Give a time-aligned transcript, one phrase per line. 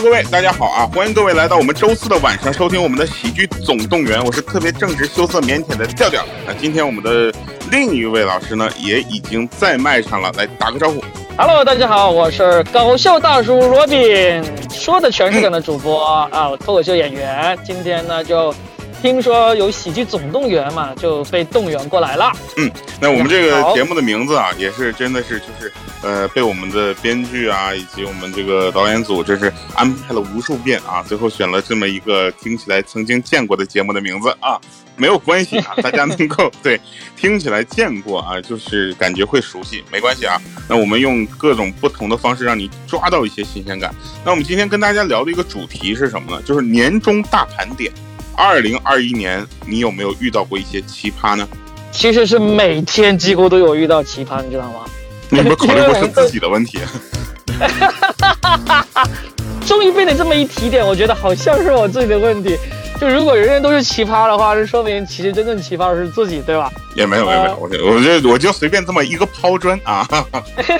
[0.00, 0.90] 各位，大家好啊！
[0.92, 4.22] 欢迎各位来到我们周四的晚上收听我们的喜剧总动员。
[4.24, 6.24] 我是特别正直、羞涩、腼腆的调调。
[6.44, 7.32] 那今天我们的
[7.70, 11.02] 另一位老师呢，也已经在麦上了，来打个招呼。
[11.38, 17.56] Hello，大家好，我是搞笑大叔罗宾，说的全是梗的主播啊，脱口秀演员。
[17.64, 18.52] 今天呢，就
[19.04, 22.32] 听说有喜剧总动员嘛，就被动员过来了。
[22.56, 34.58] 嗯，那我们这个节目的名字啊，也是真的是就是呃，被我们的编剧啊，以及我们这个导演组，真是安排了无数遍啊，最后选了这么一个听起来曾经见过的节目的名字啊。
[34.96, 36.80] 没有关系啊，大家能够对
[37.14, 40.40] 听起来见过啊，就是感觉会熟悉，没关系啊。
[40.66, 43.94] 那我们用各种不同的方式让你抓到一些新鲜感。
[44.24, 46.42] 那我们今天跟大家聊的一个主题是什么呢？
[46.46, 47.92] 就是年终大盘点。
[48.36, 51.46] 二零二一年，你有没有遇到过一些奇葩呢？
[51.90, 54.80] 其实是每天几乎都有遇到奇葩，你知道吗？
[55.30, 56.78] 你有没有考虑过是自己的问题？
[59.66, 62.56] 终于被你这么一提点，我觉得好像是我自己的问题。
[63.00, 66.70] 就如果人人都是奇葩的话，这说明其实真正奇葩的是自己，对吧？
[66.94, 70.06] 也没有，没有，没有，我我就我就随便这么一个抛砖啊。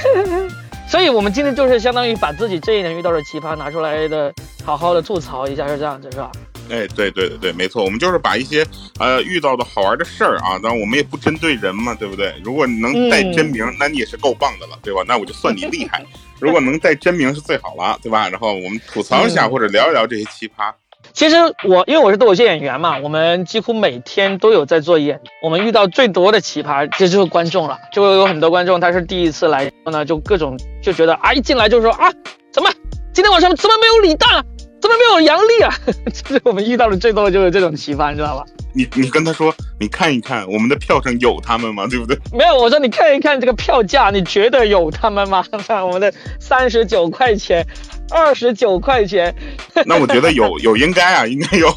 [0.89, 4.33] 所以，我们今天就是相当于把自己这一年遇到的奇葩拿出来的，
[4.65, 6.31] 好好的吐槽一下，是这样子，是吧？
[6.71, 8.65] 哎，对对对对，没错，我们就是把一些
[8.99, 12.35] 呃遇到的好玩的事儿啊，当然我们也不针对人嘛，对不对？
[12.45, 15.03] 如果你能带真名，那你也是够棒的了，对吧？
[15.07, 16.05] 那我就算你厉害。
[16.41, 18.29] 如果能带真名是最好了，对吧？
[18.29, 20.73] 然后我们吐槽一下或者聊一聊这些奇葩。
[21.13, 21.37] 其实
[21.69, 25.21] 我因为我是脱口秀演员嘛，我们几乎每天都有在做演。
[25.43, 27.79] 我们遇到最多的奇葩，这就是观众了。
[27.93, 32.11] 就有很多观众他是第一次来，呢就各种就觉得啊，一进来就说啊，
[32.51, 32.71] 怎么
[33.13, 34.45] 今天晚上怎么没有李诞啊，
[34.85, 35.75] 怎么没有杨笠啊？
[36.13, 38.45] 这是我们遇到的最多的就是这种奇葩，你知道吧？
[38.75, 41.87] 你你跟他说，你看一看我们的票上有他们吗？
[41.89, 42.19] 对不对？
[42.35, 45.43] 没有，我说你看一看这个票价，你觉得有他们吗？
[45.87, 47.67] 我们的三十九块钱，
[48.11, 49.35] 二十九块钱。
[49.87, 51.73] 那我觉得有有应该啊，应该有。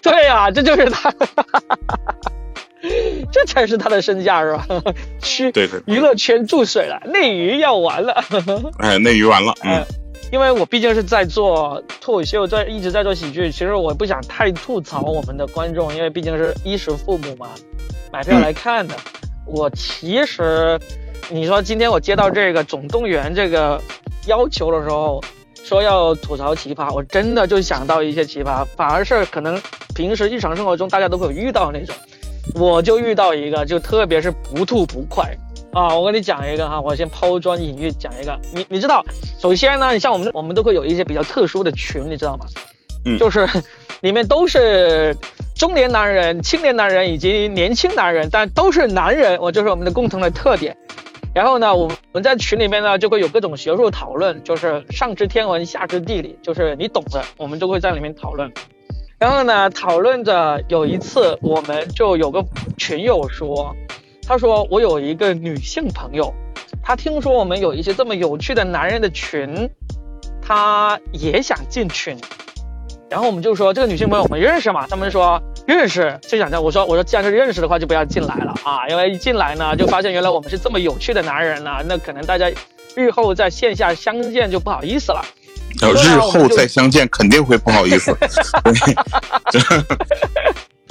[0.00, 1.12] 对呀，这就是他，
[3.30, 4.66] 这才是他的身价是吧？
[5.20, 8.24] 去对对，娱乐圈注水了，内娱要完了。
[8.78, 9.84] 哎，内娱完了，嗯。
[10.30, 17.48] 因为我毕竟是在做脱口秀，在一直在做喜剧，其实我不想太吐槽我们的观众，因为毕竟是衣食父母嘛，
[18.12, 18.94] 买票来看的。
[19.46, 20.78] 我其实，
[21.30, 23.80] 你说今天我接到这个总动员这个
[24.26, 25.24] 要求的时候，
[25.64, 29.58] 说要吐槽奇葩，我真的就想到一些奇葩，反而是可能
[29.94, 31.96] 平时日常生活中大家都会有遇到那种，
[32.54, 35.34] 我就遇到一个，就特别是不吐不快。
[35.78, 38.36] 啊，我跟你讲一个哈，我先抛砖引玉讲一个。
[38.52, 39.04] 你你知道，
[39.38, 42.46] 首先呢，你像我们我们都会有一些比较特殊的群，你知道吗？
[43.04, 43.48] 嗯，就是
[44.02, 45.16] 里面都是
[45.54, 50.76] 中年男人、青年男人以及年轻男人，但都是男人，我就是我们的共同的特点。
[51.32, 58.52] 然后呢，我我们在群里面呢就会有各种学术讨论，就是上知天文下知地理，就是你懂的，我们就会在里面讨论。
[59.20, 62.44] 然后呢，讨论着有一次，我们就有个
[62.76, 63.76] 群友说。
[64.28, 66.34] 他说：“我有一个女性朋友，
[66.82, 69.70] 她听说我们有一些这么有趣的男人的群，
[70.42, 72.18] 她也想进群。
[73.08, 74.86] 然后我们就说这个女性朋友我们认识吗？
[74.86, 82.50] 他们说认识，就想着我说我说既然是认识的话，就不要进来了啊，因为一进来呢，就发现原来我们是这么有趣的男人呢，那可能大家
[82.94, 85.24] 日后在线下相见就不好意思了。
[85.80, 88.14] 日后再相见肯定会不好意思。”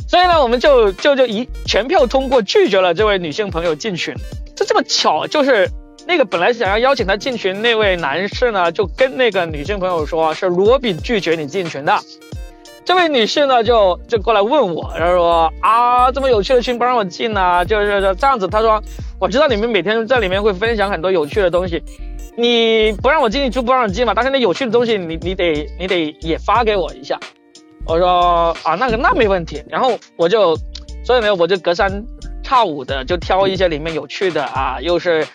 [0.07, 4.15] 所以呢，我们就就就一全票通过拒绝了这位女性朋友进群。
[4.55, 5.69] 就这么巧，就是
[6.07, 11.99] 那个本来想要邀请她进群那位男士呢，就跟那个女性朋友说，是罗比拒绝你进群的。
[12.85, 17.65] 这位女士呢，就就过来问我，然后说啊，这么有趣的群不让我进呢？
[17.65, 18.47] 就是这样子。
[18.47, 18.81] 她说，
[19.19, 21.83] 我知道你们每天在里面会分享很多有趣的东西，
[22.37, 24.13] 你不让我进就不让我进嘛。
[24.15, 27.19] 但是那有趣的东西，你你得你得也发给我一下。
[27.87, 30.57] 我说啊，那个那没问题，然后我就，
[31.05, 32.03] 所以呢，我就隔三
[32.43, 35.25] 差五的就挑一些里面有趣的啊，又是，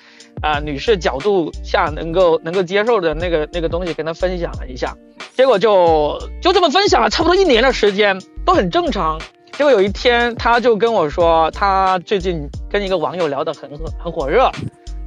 [0.43, 4.95] 啊女士角度下能够能够接受的那个那个东西跟她分享了一下，
[5.35, 9.19] 结果就就这么分享了差不多一年的时间，都很正常。
[9.53, 13.71] 结果有一天，她就跟我说，她最近跟一个网友聊得很
[14.03, 14.51] 很火热，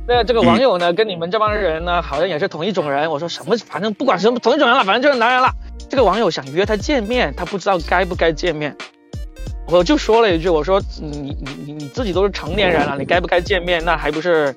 [0.08, 3.10] 那这个网友呢，跟你们这帮人呢，好像也是同一种人。
[3.10, 5.50] 我说什么，反正不管什么同一种人了，反正就是男人了。
[5.90, 8.76] 这个网友想约他见面，他不知道该不该见面，
[9.68, 14.56] 我就说了一句：“我说你你你你自己都是成年人了，你该不该见面，那还不是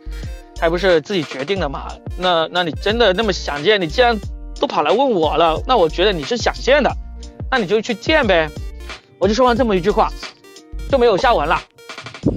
[0.61, 1.89] 还不是自己决定的嘛？
[2.19, 4.19] 那那你真的那么想见，你既然
[4.61, 6.91] 都跑来问我了，那我觉得你是想见的，
[7.50, 8.50] 那你就去见呗。”
[9.19, 10.12] 我就说完这么一句话，
[10.91, 11.61] 就没有下文了。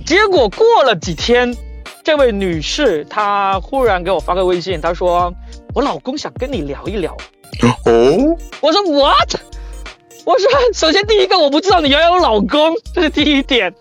[0.06, 1.56] 结果过了几天，
[2.03, 5.33] 这位女士她忽然给我发个微信，她说
[5.74, 7.15] ：“我老公想跟你聊一聊。”
[7.86, 9.36] 哦，我说 what？
[10.25, 13.74] 我说首先第一个我不知道你原来有老公，这是第一点。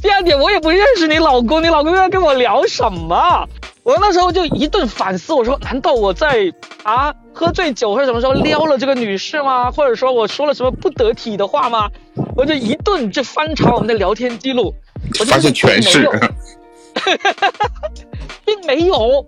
[0.00, 3.48] 第二点我也不认识你老公，你老公要跟我聊什么？
[3.82, 6.52] 我那时候就一顿反思，我说难道我在
[6.82, 9.70] 啊喝醉酒或者什么时候撩了这个女士吗？
[9.70, 11.88] 或者说我说了什么不得体的话吗？
[12.36, 14.74] 我就一顿就翻查我们的聊天记录，
[15.26, 16.08] 发现全是。
[18.44, 19.24] 并没有，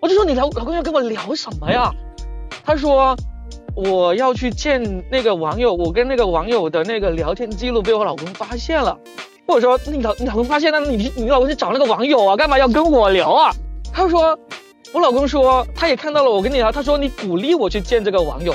[0.00, 1.92] 我就说你老老公要跟我聊什么呀？
[2.64, 3.16] 他说
[3.74, 8.98] 我要去见那个网友，我跟那个网友的那个聊天记录被我老公发现了。
[9.46, 13.52] 我说你老你老公发现了，你你老公去找那个网友啊，干嘛要跟我聊啊？
[13.92, 14.38] 他说
[14.92, 18.54] 我老公说他也看到了我跟你聊，他说你鼓励我去见这个网友。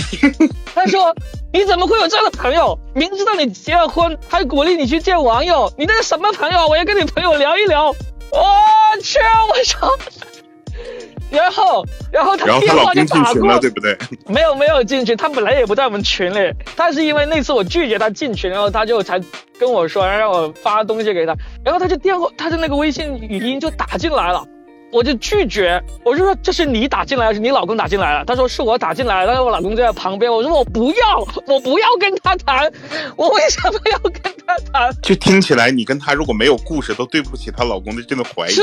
[0.74, 1.14] 他说
[1.52, 2.78] 你怎么会有这样的朋友？
[2.94, 6.66] 明知道你结了婚，还鼓励你去见网友，你那是什么朋友？
[6.68, 7.88] 我要跟你朋友聊一聊。
[7.88, 9.18] 我去，
[9.48, 9.90] 我说。
[11.30, 13.96] 然后，然后他电话就打过，对不对？
[14.26, 15.16] 没有，没有进去。
[15.16, 19.18] 他本来也不在我们群里，他是因为那次我拒绝他进群，然后他就才
[19.58, 21.34] 跟我说，然后让我发东西给他。
[21.64, 24.44] 然后他就电话，他就那个微信语音就打进来了，
[24.92, 28.24] 我就拒绝，我就说这是你打进来还是你老公打进来了？
[28.26, 30.30] 他说是我打进来，但是我老公就在旁边。
[30.30, 32.70] 我说我不要，我不要跟他谈，
[33.16, 34.94] 我为什么要跟他谈？
[35.02, 38.50] 就听起来你跟他如果没有故事，都对不起她老公的真的怀疑。
[38.50, 38.62] 是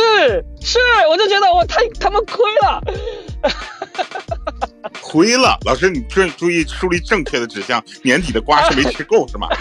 [0.61, 0.77] 是，
[1.09, 2.79] 我就觉得我太他们亏了，
[5.01, 5.57] 亏了。
[5.65, 9.47] 老师，你注注意树立正确的指向，年底的瓜是没吃够是吗？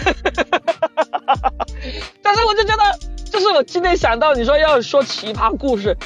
[2.21, 2.83] 但是我就觉得，
[3.31, 5.97] 就是我今天想到你说要说奇葩故事。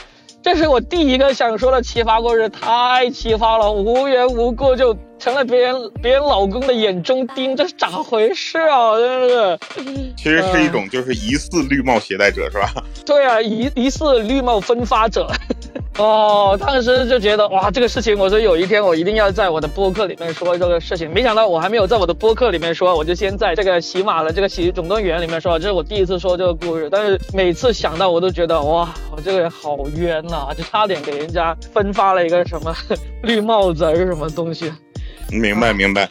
[0.43, 8.97] 这是我第一个想说的奇葩故事，太奇葩了，无缘无故就成了别人别人老公的眼中钉，这是咋回事啊？
[8.97, 9.59] 真是，
[10.17, 12.73] 其实是一种就是疑似绿帽携带者，是吧？
[13.05, 15.31] 对啊，疑疑似绿帽分发者。
[15.99, 21.11] 哦，当时就觉得哇，这个事情，我说有一天我一定要在我的播客里面说这个事情。
[21.13, 26.89] 没想到我还没有在我的播客里面说，我就先在这个喜马的这个喜剧总动员里面说，这是我第一次说这个故事。
[26.89, 32.75] 但是每次想到，我都觉得哇，我这个人好冤呐，就差点给人家分发了一个什么
[33.21, 34.73] 绿帽子还是什么东西。
[35.29, 36.09] 明白明白，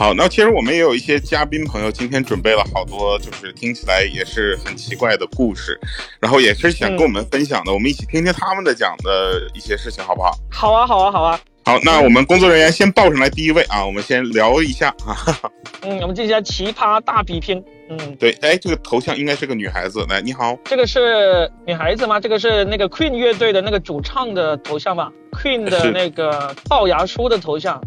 [0.00, 5.78] 好，那其实我们也有一些嘉宾朋友，今天准备了好多，就是听起来也是很奇怪的故事，
[6.18, 10.34] 然后也是想跟我们分享的，我们一起听听他们的讲的一些事情，好不好？
[10.50, 11.38] 好啊，好啊，好啊。
[11.66, 15.20] 好，那我们工作人员先报上来第一位啊，我们先聊一下啊。
[15.84, 17.62] 嗯，我们进行奇葩大比拼。
[17.90, 20.56] 嗯，对，哎，这个头像应该是个女孩子，来，你好。
[20.64, 22.18] 这个是女孩子吗？
[22.18, 27.78] 这个是那个 Queen 乐队的那个主唱的头像吧？Queen 的那个龅牙叔的头像。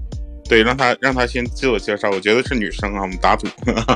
[0.53, 3.47] 对，让他让他先自我介绍，我觉得是女生啊，我们打赌。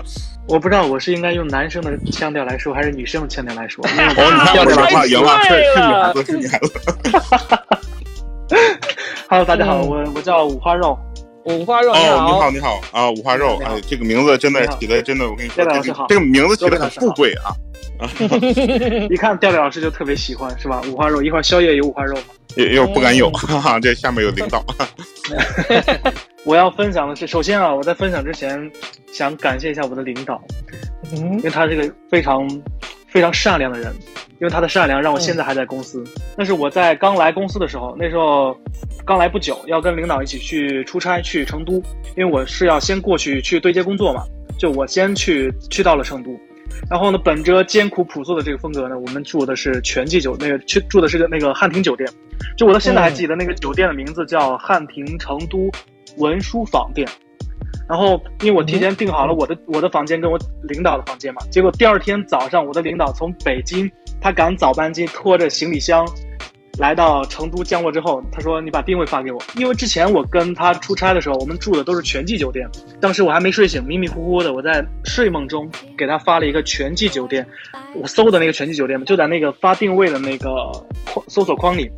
[0.50, 3.86] 我不知道我是应该用男生的腔调来说，还是女生的腔调来说。
[3.86, 6.72] 哦，你调的话，赢了，是是女孩子，是女孩子。
[9.30, 10.98] Hello，大家好，我我叫五花肉，
[11.46, 11.92] 五花肉。
[11.92, 15.64] 哦，你好，你好啊，五花肉，哎，这个名字真的起的真的，我跟你说，
[16.10, 17.54] 这个名字起的很富贵啊。
[19.12, 20.82] 一看调调老师就特别喜欢，是吧？
[20.88, 22.24] 五花肉，一会儿宵夜有五花肉吗？
[22.56, 24.66] 又又不敢有，哈哈，这下面有领导。
[26.48, 28.72] 我要分享的是，首先啊，我在分享之前
[29.12, 30.42] 想感谢一下我的领导，
[31.12, 32.48] 因为他是个非常
[33.10, 33.94] 非常善良的人，
[34.40, 36.02] 因为他的善良让我现在还在公司。
[36.38, 38.58] 但是我在刚来公司的时候，那时候
[39.06, 41.84] 刚来不久，要跟领导一起去出差去成都，
[42.16, 44.24] 因为我是要先过去去对接工作嘛，
[44.58, 46.30] 就我先去去到了成都。
[46.90, 52.10] 然后呢，本着艰苦朴素的这个风格呢，我们住的是全季酒，那个去住的是个那个汉庭酒店，
[52.56, 55.70] 就我到现在还记得那个酒店的名字叫汉庭成都
[56.18, 57.08] 文书坊店。
[57.88, 66.06] 然后因为我提前订好了我的我的房间跟我领导的房间嘛，结果第二天早上我的领导从北京，他赶早班机，拖着行李箱。
[66.80, 72.70] 来到成都降落之后，他说：“你把定位发给我，因为之前我跟他出差的时候，我们住的都是全季酒店。
[73.02, 77.44] 当时我还没睡醒，迷迷糊糊的，我在睡梦中给他发了一个全季酒店，
[77.96, 80.72] 我搜的那个全季酒店嘛，就在那个发定位的那个
[81.04, 81.90] 框搜索框里。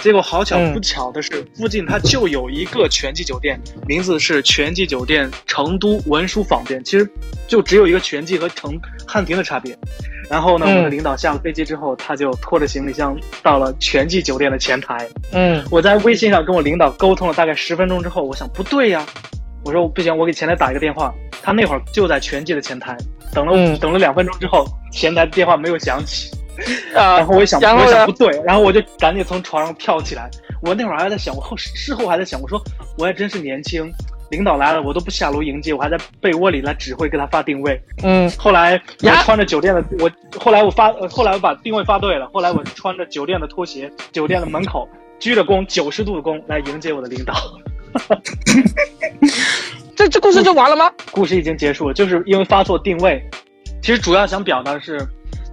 [0.00, 6.82] 结果好巧不巧的是，附近它就有一个全季酒店，名字是全季酒店成都文殊坊店。
[6.84, 7.08] 其实
[7.48, 9.76] 就只有一个全季和成汉庭的差别。”
[10.28, 15.08] 然后呢，我的领导下了飞机之后，他就拖着行李箱到了全季酒店的前台。
[15.30, 19.06] 嗯，我在微信上跟我领导沟通了大概十分钟之后，我想不对呀，
[19.64, 21.14] 我说不行，我给前台打一个电话。
[21.42, 22.96] 他那会儿就在全季的前台，
[23.32, 26.35] 等了等了两分钟之后，前台电话没有响起。
[26.94, 30.30] 啊，然后我一想，我想不对，然后我就赶紧从床上跳起来。
[30.62, 32.62] 我那会儿还在想，我后事后还在想，我说
[32.98, 33.92] 我还真是年轻。
[34.28, 37.80] 领导来了，我都不下楼迎接，我还在被窝里来指挥给他发定位。
[38.02, 42.28] 嗯，后来我穿着酒店的，我后来我发，后来我把定位发对了。
[42.34, 44.88] 后来我穿着酒店的拖鞋，酒店的门口
[45.20, 47.34] 鞠着躬，九十度的躬来迎接我的领导。
[49.94, 50.90] 这这故事就完了吗？
[51.12, 53.22] 故事已经结束了，就是因为发错定位。
[53.80, 54.98] 其实主要想表达的是，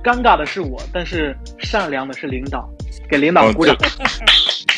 [0.03, 2.69] 尴尬的是我，但是善良的是领导，
[3.10, 3.76] 给领导鼓掌。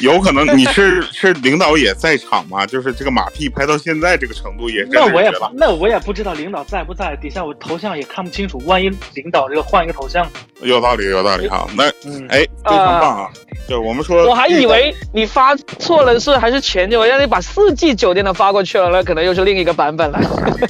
[0.01, 2.65] 有可能你是 是领导也在场吗？
[2.65, 10.27] 就是这个马屁拍到现在这个程度也是那我也不那我也不知道领导在不在，底下我头像也看不清楚，万一领导这个换一个头像，
[10.61, 11.65] 有道理有道理哈。
[11.77, 11.85] 那
[12.27, 13.29] 哎非常棒啊！
[13.67, 20.19] 对我们说，我还以为你发错了是还是钱我让你把四季酒店的发过去了，那可能又是另一个版本了。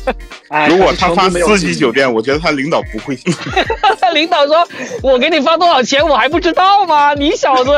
[0.70, 3.34] 如果他发四季酒店，我觉得他领导不会信。
[4.14, 4.66] 领导说
[5.04, 7.14] ：“我给你发多少钱，我还不知道吗？
[7.16, 7.72] 你小子。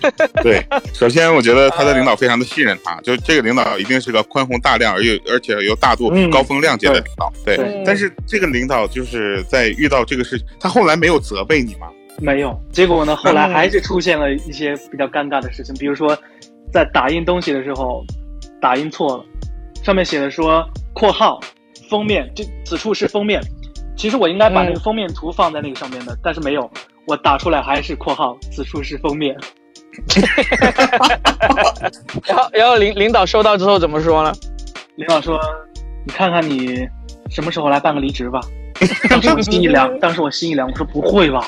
[0.42, 0.64] ”对。
[0.92, 7.32] 首先，我觉得他的领导非常的信任他，就这个领导一定是个宽宏大量而又而且又大度、高风亮节的领导。
[7.44, 11.88] 对，但是这个领导就是在遇到这个事，他后来没有责备你吗？
[12.20, 12.60] 没有。
[12.72, 16.16] 结果呢，后来还是出现了一些比较尴尬的事情，比如说
[16.72, 18.04] 在打印东西的时候，
[18.60, 19.24] 打印错了，
[19.84, 21.38] 上面写的说“括号
[21.88, 23.40] 封面”，这此处是封面。
[23.96, 26.68] 其实我应该把那个封面图放在那个上面的，但是没有，
[27.08, 29.34] 我打出来还是括号，此处是封面。
[32.24, 34.32] 然后，然后领领导收到之后怎么说呢？
[34.96, 35.40] 领导说
[36.06, 36.86] ：“你看看你
[37.30, 38.40] 什么时候来办个离职吧。”
[39.08, 41.44] 当时我心一凉，当时我心一凉，我说：“不会吧？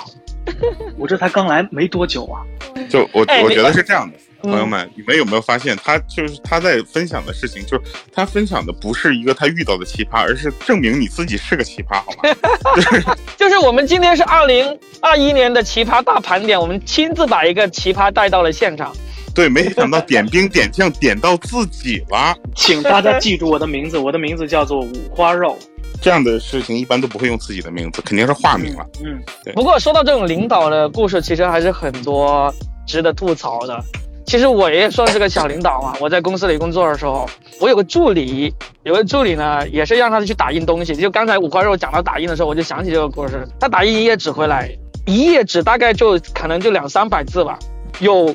[0.98, 2.42] 我这才刚来没多久啊。”
[2.88, 4.16] 就我我觉得是这样的。
[4.42, 7.82] 朋友们，你们有没有发现，他就是他在分享的事情，就是
[8.12, 13.16] 他分享的不是一个他遇到的奇葩，而是证明你自己是个奇葩，好吗？
[13.36, 18.92] 就是我们今天是二零二一年的奇葩大盘点，我们亲自把一个奇葩带到了现场。
[19.32, 22.34] 对，没想到点兵点将点到自己了。
[22.56, 25.56] 请大家记住我的名字，我的名字叫做五花肉。
[26.02, 28.84] 这样的事情一般都不会用自己的名字，肯定是化名了。
[29.04, 29.52] 嗯，对。
[29.52, 32.52] 不过说到这种领导的故事，其实还是很多
[32.86, 33.84] 值得吐槽的。
[34.30, 35.92] 其实我也算是个小领导嘛。
[36.00, 37.28] 我在公司里工作的时候，
[37.60, 40.94] 我有个助理，有个助理呢，也是让他去打印东西。
[40.94, 43.44] 就刚才五花肉讲到打印的时候，我就想起这个故事。
[43.58, 44.70] 他打印一页纸回来，
[45.04, 47.58] 一页纸大概就可能就两三百字吧，
[47.98, 48.32] 有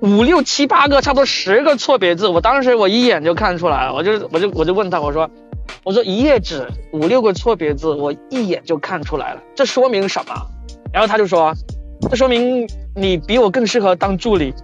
[0.00, 2.26] 五六七八个，差不多十个错别字。
[2.26, 5.30] 我当时我一眼就看出来了，我就我就我就问他，我说
[5.84, 10.34] 我说一页纸五六个错别字，我一眼就看出来了，这说明什么？
[10.92, 11.54] 然后他就说。
[12.08, 12.64] 这说明
[13.00, 14.52] 你比我更适合当助理。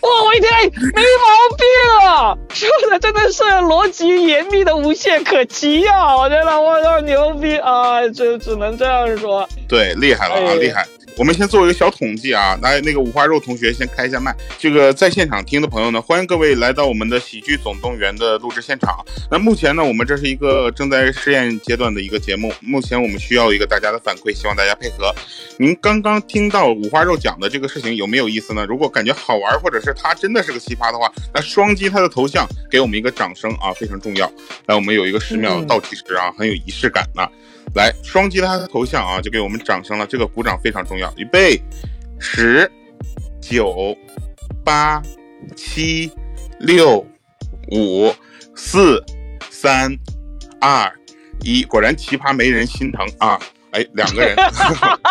[0.00, 0.48] 哇，我一听
[0.94, 1.66] 没毛病
[2.08, 6.16] 啊，说的真的是逻辑严密的无懈可击啊！
[6.16, 9.48] 我觉得我操牛逼啊，只只能这样说。
[9.68, 10.86] 对，厉害了啊，厉害。
[11.18, 14.36] 我们先做一个小统计啊，来，那个五花肉同学先开一下麦。
[14.58, 19.02] 这个在现场听的朋友呢，欢迎各位来到我们的喜剧总动员的录制现场。
[19.30, 25.10] 那目前呢，我们这是一个正在试验阶段的一个节目，目前我们需要一个大家的反馈，希望大家配合。
[25.58, 28.66] 您刚刚听到五花肉讲的这个事情有没有意思呢？
[28.66, 34.30] 如果感觉好玩，或者是他真的是个奇葩的话，那双击他的头像，给我们一个掌声啊，非常重要。
[34.66, 37.26] 来，我们有一个十秒倒计时啊，很有仪式感呢。
[37.76, 40.06] 来双击他的头像啊，就给我们掌声了。
[40.06, 41.12] 这个鼓掌非常重要。
[41.16, 41.62] 预备，
[42.18, 42.70] 十、
[43.40, 43.96] 九、
[44.64, 45.02] 八、
[45.54, 46.10] 七、
[46.58, 47.06] 六、
[47.70, 48.12] 五、
[48.56, 49.04] 四、
[49.50, 49.96] 三、
[50.60, 50.90] 二、
[51.42, 51.62] 一。
[51.62, 53.38] 果然奇葩没人心疼啊！
[53.72, 54.34] 哎，两个人。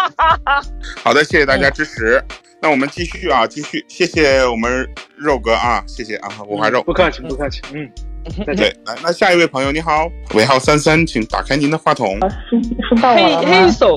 [1.04, 2.24] 好的，谢谢大家支持。
[2.62, 3.86] 那我们继续啊，继续。
[3.88, 6.82] 谢谢我们肉哥啊，谢谢啊，五花肉。
[6.82, 7.62] 不客气，不客气。
[7.74, 7.88] 嗯。
[8.46, 12.18] 对，来，那下一位朋友你好，尾号三三，请打开您的话筒。
[12.50, 13.96] 是是到我黑黑手，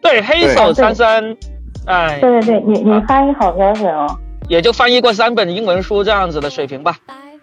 [0.00, 1.36] 对，黑手三三，
[1.86, 4.06] 哎，对对对，你你翻译好标准哦，
[4.48, 6.96] 也就翻译过三本英文书这样子的水平吧，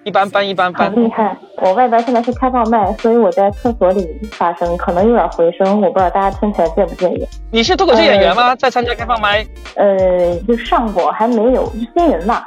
[0.04, 0.94] 一般般一般般。
[0.96, 7.26] 厉害，我外边现在是开放麦，所以我在厕所里发声，可能有点回声，我不知道大家听起来介不介意。
[7.52, 8.54] 你是脱口秀演员吗？
[8.56, 9.46] 在参加开放麦？
[9.76, 12.44] 呃，就上过，还没有，新人嘛。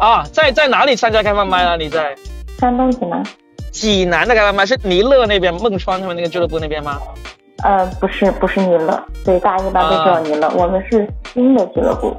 [0.00, 1.76] 啊，在在哪里参加开放麦啊？
[1.76, 2.14] 你在？
[2.60, 3.24] 山东济南，
[3.72, 6.98] 济南的开放麦是尼勒那边，孟川他们那个俱乐部那边吗？
[7.64, 12.14] 呃，不是，不是尼勒，对，大家一般都知道尼乐，我们是新的俱乐部。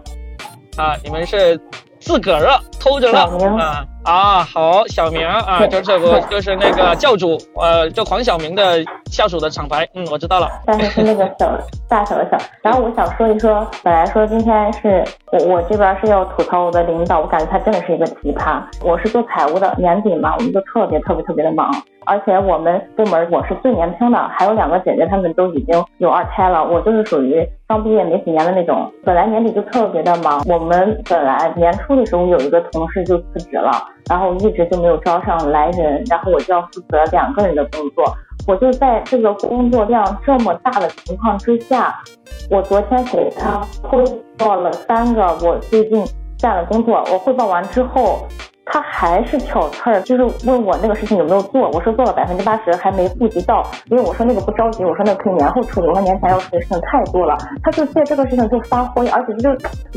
[0.77, 1.59] 啊，你们是
[1.99, 3.19] 自个儿偷着乐
[3.59, 3.85] 啊？
[4.03, 10.49] 啊，好，小明啊，就是我，就是那个教主，呃，就黄晓明的下属的厂牌，嗯，我知道了。
[10.65, 11.51] 但是是那个小
[11.87, 12.37] 大小的小。
[12.63, 18.61] 然后我想说一说，本来说今天是我我这边是要吐槽我的领导，我感觉他真的是一个奇葩。
[18.83, 21.71] 我是做财务的，年底嘛，我们就特别特别特别的忙。
[22.07, 26.63] 而且我们部门我是最年轻的，还有两个姐姐，她们都已经有二胎了。
[26.65, 28.91] 我就是属于刚毕业没几年的那种。
[29.05, 33.71] 本来年底就特别的忙，我们本来年初的时候有一个同事就辞职了。
[34.09, 38.05] 然后一直就没有招上来人，然后我就要负责两个人的工作。
[38.47, 42.01] 我就在这个工作量这么大的情况之下，
[42.49, 44.03] 我昨天给他汇
[44.37, 46.03] 报了三个我最近
[46.39, 47.03] 干的工作。
[47.11, 48.27] 我汇报完之后。
[48.73, 51.69] 他还是挑刺儿，就是问我那个事情有没有做。
[51.71, 57.37] 我说做了百分之八十，还没顾及到，因为我说那个不着急，我说那可以年后处理，我说年前要处理事情太多了。
[57.61, 59.49] 他就借这个事情就发挥，而且就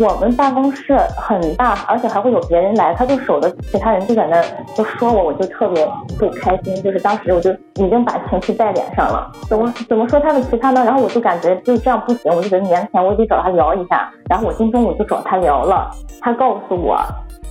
[0.04, 4.42] 我们办公室很大，而且还会有别人来，他就守着其他人就在那
[4.74, 5.88] 就说我，我就特别
[6.18, 6.74] 不开心。
[6.82, 10.84] 就是当时我就已经把情绪带脸上了，怎么怎么说他的奇葩呢？
[10.84, 14.10] 然后我就感觉就这样不行，我就觉得年前我得找他聊一下。
[14.28, 15.88] 然后我今中午就找他聊了，
[16.20, 16.98] 他告诉我。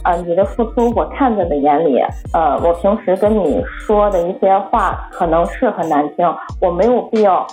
[0.05, 1.99] 呃，你的付出我看在的眼里，
[2.33, 6.25] 呃，我平时跟你说的一些话可能是很难听，
[6.61, 7.45] 我没有必要，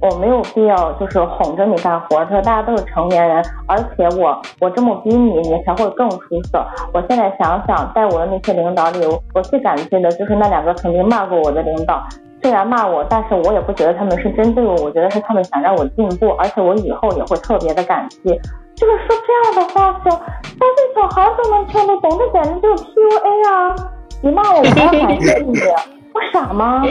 [0.00, 2.24] 我没有必要就是哄着你干活。
[2.24, 6.64] 他说大家都是成年人，而且我我这么逼你，你才会更出色。
[6.92, 9.00] 我现在想想，在我的那些领导里，
[9.34, 12.02] 我最感激的就是那两个曾经骂过我的领导。
[12.40, 18.40] 虽然骂我，但是我也不觉得他们是针对我，我觉得是他们想让我进步，而且我以后也会特别的感激。
[18.78, 23.74] 这个说这样的话，小三岁小孩都能听得懂，这简直就是 PUA 啊！
[24.22, 25.58] 你骂我，我要感谢你，
[26.14, 26.82] 我傻吗？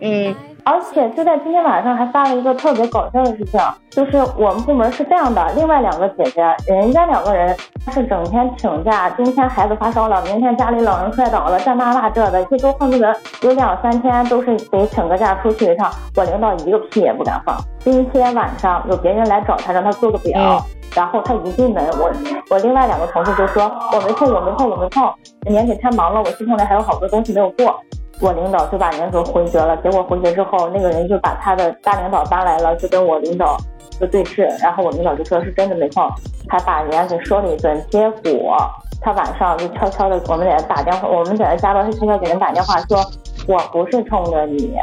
[0.00, 0.34] 嗯。
[0.68, 7.56] 而且就在今天晚上还发了一个特别搞笑的事情，就是我们部门是这样的，另外两个姐姐，人家两个人
[7.92, 15.88] 是整天请假，今天孩子发烧了，明天家里老人摔倒了，这那那这的，一周恨不得有两三天都是得请个假出去一趟。
[16.16, 17.56] 我领导一个屁也不敢放。
[17.78, 20.60] 今天晚上有别人来找他，让他做个表，
[20.96, 22.10] 然后他一进门，我
[22.50, 25.14] 我另外两个同事就说我没空，我没空，我没空，
[25.48, 27.80] 年底太忙了，我系统里还有好多东西没有过。
[28.20, 33.56] 我领导就把人给回绝了，结果回绝之后，那个人就把他的大领导搬来了，就跟我领导
[34.00, 36.02] 就对峙，然后我领导就说是真的没空，
[36.48, 37.78] 还把人家给说了一顿。
[37.90, 38.56] 结果
[39.02, 42.98] 他晚上就悄悄的，我们给他打电话，我们在他加班他悄悄给人打电话说，
[43.46, 44.74] 我不是冲着你，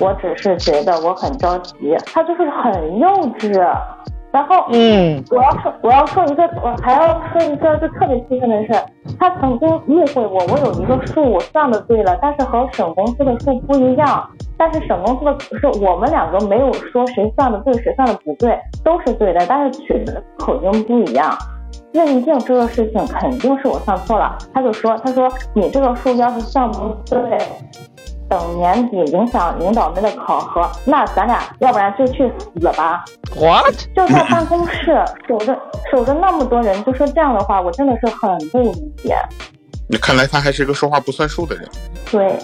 [0.00, 3.62] 我只是觉得我很着急，他就是很幼稚。
[4.34, 8.72] 然后，嗯，我要说，我要说一个，我还要说一个，就特别气愤的是，
[9.16, 14.28] 他曾经误会我，我有一个数我算的对了，但是和省公司的数不一样，
[14.58, 21.32] 但是省公司的是我们两个没有说谁算的对，谁算的不对，都是对的，但是取的口径不一样，
[21.92, 27.38] 认定这个事情肯定是我算错了，他就说，他说你这个数要是算不对。
[28.28, 33.04] 等年底影响领导们的考核，那咱俩要不然就去死吧
[33.36, 33.74] ！What？
[33.94, 35.56] 就在办公室守着
[35.92, 39.16] 守着那么多人，就说这样的话，我真的是很不理解。
[39.88, 41.68] 那看来他还是一个说话不算数的人。
[42.10, 42.38] 对，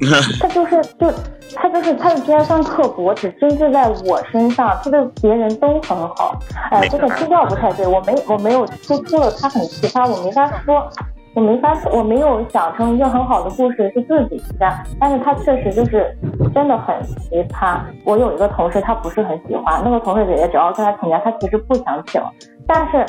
[0.40, 1.12] 他就是就
[1.56, 6.38] 他就是他的尖酸刻薄只针对在我身上，他对别人都很好。
[6.70, 10.88] 哎，这个基调不太对，我没我没有说出了他很奇葩，我没法说。
[11.34, 16.16] 我没法，我没有想成一个很好的故事是自己家，但是他确实就是
[16.54, 17.80] 真的很奇葩。
[18.04, 22.22] 我有一个同事，他不是很喜欢那个同事姐姐，只要跟他请假，他其实不想请，
[22.66, 23.04] 但是。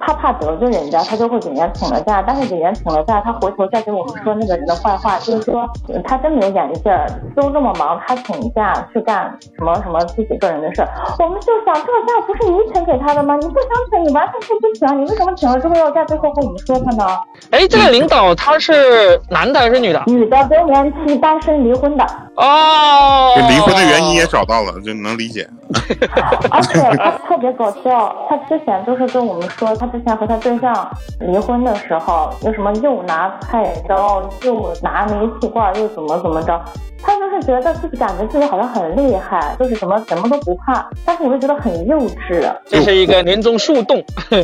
[0.00, 2.22] 他怕得罪人家，他就会给人家请了假。
[2.22, 5.68] 但是给人家请了假，他回头再给我们说那个人的坏话，就是说
[6.04, 10.82] 他真没有眼力劲儿，都这么忙，他请假去干什么什么自己个人的事。
[11.18, 13.36] 我们就想，这个假不是你请给他的吗？
[13.36, 17.04] 你不想请，你完全可以不请，你为什么请了之后要在背后和我们说他呢？
[17.50, 20.02] 哎，这个领导他是男的还是女的？
[20.06, 22.06] 女的，更年期单身离婚的。
[22.38, 25.48] 哦，离婚的原因也找到了，就能理解。
[26.50, 36.64] 而且他特别搞笑，他之前就是跟我们说，他之前和他对象离婚的时候，又什么又拿菜刀，又拿煤气罐，又怎么怎么着，
[37.02, 42.54] 他就是觉得自己感觉自己好像很厉害，就是什么什么都不怕，但是我就觉得很幼稚。
[42.66, 44.00] 这是一个年终树洞，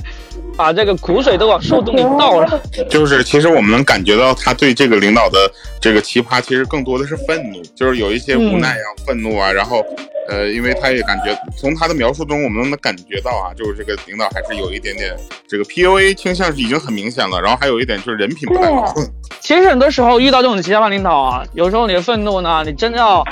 [0.56, 2.60] 把这个苦水都往树洞里倒了。
[2.90, 9.84] 就是，其实我们能感觉到他对这个领导的这个奇葩，其实更多的是愤怒，就是有一些无奈啊、愤怒啊，然后。
[10.26, 15.14] 呃，因为他也感觉从他的描述中，我们能感觉到啊，就是这个领导还是有一点点
[15.46, 17.38] 这个 PUA 倾向，是已经很明显了。
[17.42, 18.94] 然后还有一点就是人品不太好。
[19.40, 23.22] 其实很多时候遇到这种奇葩领导啊，有时候你的愤怒呢，你真的要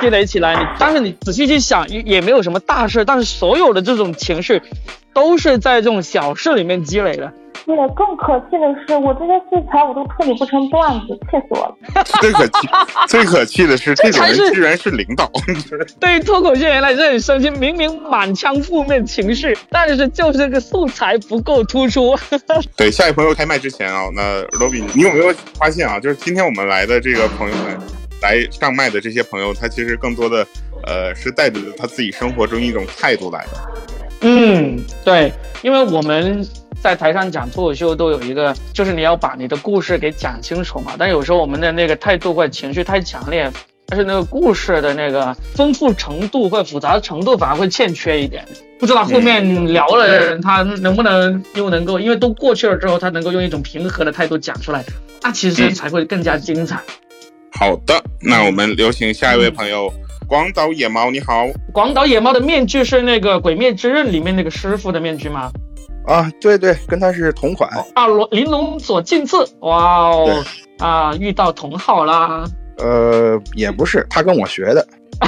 [0.00, 0.54] 积累起来。
[0.54, 4.62] 你但是你仔细去想，也也没有什么大事，但是所有的这种情绪，
[5.12, 7.32] 都是在这种小事里面积累的。
[7.66, 12.04] 对，更可气的是，我这些素材我都处理不成段子，气死我了。
[12.18, 12.68] 最可气，
[13.08, 15.30] 最可气的是，这种人居然是领导。
[16.00, 22.16] 对于脱口秀演员来说很生气，明明满腔负面情绪，但是就是这个素材不够突出。
[22.74, 26.00] 对，下一朋友开麦之前啊，那罗比，你有没有发现啊？
[26.00, 27.78] 就是今天我们来的这个朋友们，
[28.22, 30.46] 来上麦的这些朋友，他其实更多的，
[30.86, 33.50] 呃，是带着他自己生活中一种态度来的。
[34.20, 36.46] 嗯，对，因为我们。
[36.80, 40.92] 在台上讲脱口秀都有一个，就是你要把你的故事给讲清楚嘛。
[40.96, 43.50] 但有时候我们的那个态度或者情绪太强烈，
[43.84, 48.44] 但是那个故事的那个丰富程度或复杂的程度反而会欠缺一点。
[48.78, 54.84] 不知道后面聊了的人他能不能又能够，因为都过去了之后，他能够用一种平和的态度讲出来，
[55.20, 56.80] 那其实才会更加精彩。
[57.52, 59.92] 好的，那我们有请下一位朋友，
[60.28, 61.46] 广岛野猫，你好。
[61.72, 65.50] 广岛野猫的面具是那个《鬼灭之刃》里面那个师傅的面具吗？
[66.06, 67.68] 啊，对对，跟他是同款。
[67.94, 70.44] 啊，龙玲珑所近次，哇哦，
[70.78, 72.44] 啊，遇到同好啦。
[72.78, 74.86] 呃，也不是，他跟我学的。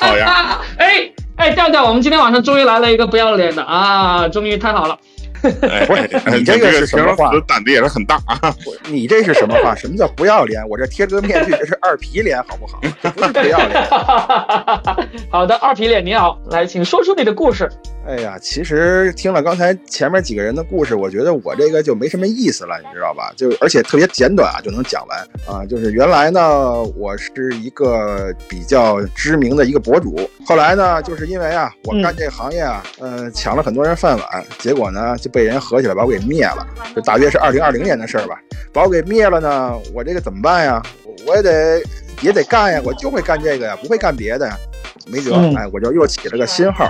[0.00, 0.60] 好呀。
[0.78, 4.98] 哎哎，调调，我们今天晚上终于来了一个不要脸的啊，终于太好了。
[5.40, 7.30] 不是你这个是什么话？
[7.46, 8.54] 胆子也是很大啊！
[8.88, 9.74] 你这是什么话？
[9.74, 10.66] 什么叫不要脸？
[10.68, 12.80] 我这贴着个面具，这是二皮脸，好不好？
[13.10, 13.86] 不是不要脸。
[15.30, 17.68] 好的，二皮脸你好，来，请说出你的故事。
[18.06, 23.30] 哎呀，其实听了刚才前面几个人的故事，我觉得我这个就没什么意思了，你知道吧？
[23.36, 25.64] 就而且特别简短啊，就能讲完啊。
[25.66, 36.66] 就是原来呢，我是一个比较知名的一个博主，后来呢，就是因为啊，我干这个行业啊，呃，抢了很多人饭碗，结果呢，就被人合起来把我给灭了。
[36.94, 38.38] 就大约是二零二零年的事儿吧，
[38.72, 40.82] 把我给灭了呢，我这个怎么办呀？
[41.26, 41.82] 我也得
[42.20, 44.58] 也得干呀，我就会干这个呀，不会干别的呀。
[45.06, 46.88] 没辙，哎，我就又起了个新号，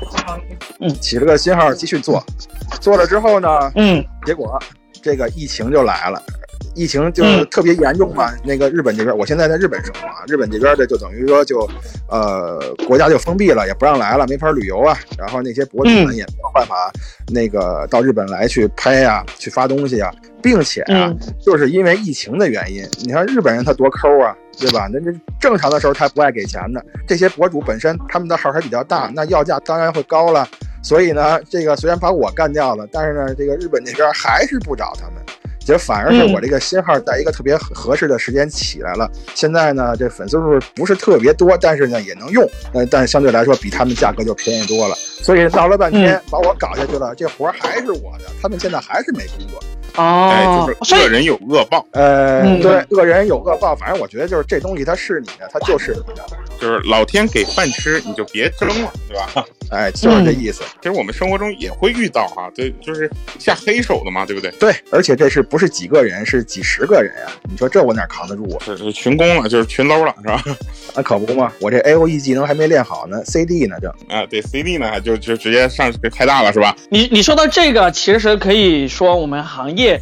[0.80, 2.22] 嗯，起了个新号继续做，
[2.80, 4.60] 做了之后呢，嗯，结果
[5.00, 6.22] 这个疫情就来了，
[6.74, 8.32] 疫情就是特别严重嘛。
[8.44, 11.68] 那个日本这边，我现在在日本生活啊，日本这边的就等于说就，
[12.08, 14.96] 呃，国家就封闭了，也不让来了，没法旅游啊。
[15.18, 16.92] 然后那些博主们也没有办法
[17.32, 20.10] 那个到日本来去拍呀，去发东西啊，
[20.42, 24.36] 并且啊，就是因为疫情的原因，你看日本人他多抠啊。
[24.58, 24.90] 对吧？
[24.92, 26.84] 那这正常的时候他不爱给钱的。
[27.08, 30.46] 这些博主本身他们的号还比较大，那要价当然会高了。
[30.82, 35.24] 所以呢，这个虽然把我干掉了，但是呢，这个日本那边还是不找他们，
[35.70, 39.08] 其实反而是我这个新号在一个特别合适的时间起来了。
[39.36, 42.44] 现在呢，这粉丝数不是特别多，但是呢也能用。
[42.74, 44.96] 呃，但相对来说比他们价格就便宜多了。
[44.96, 49.60] 所以闹了半天把我搞下去了，这活还是我的，他们现在还是没工作。
[49.94, 56.24] 哦，就是恶人有恶报，呃，对，恶人有恶报，反正我觉得就是这东西它是你的，它就是你的，
[56.60, 59.44] 就是老天给饭吃，你就别争了，对吧？
[59.70, 60.62] 哎，就是这意思。
[60.82, 64.50] 其实我们生活中也会遇到哈，对就是下黑手的嘛，对不对？
[64.52, 67.32] 对，而且这是不是几个人，是几十个人呀？
[67.48, 68.62] 你说这我哪扛得住啊？
[68.66, 70.42] 这是群攻了，就是群搂了，是吧？
[70.94, 76.76] 那 可不嘛，我这 A O E 技能还没练好呢，C D 呢就啊，对 C D 呢就就直接上给开大了，是吧？
[76.90, 80.00] 你你说到这个，其实可以说我们行业。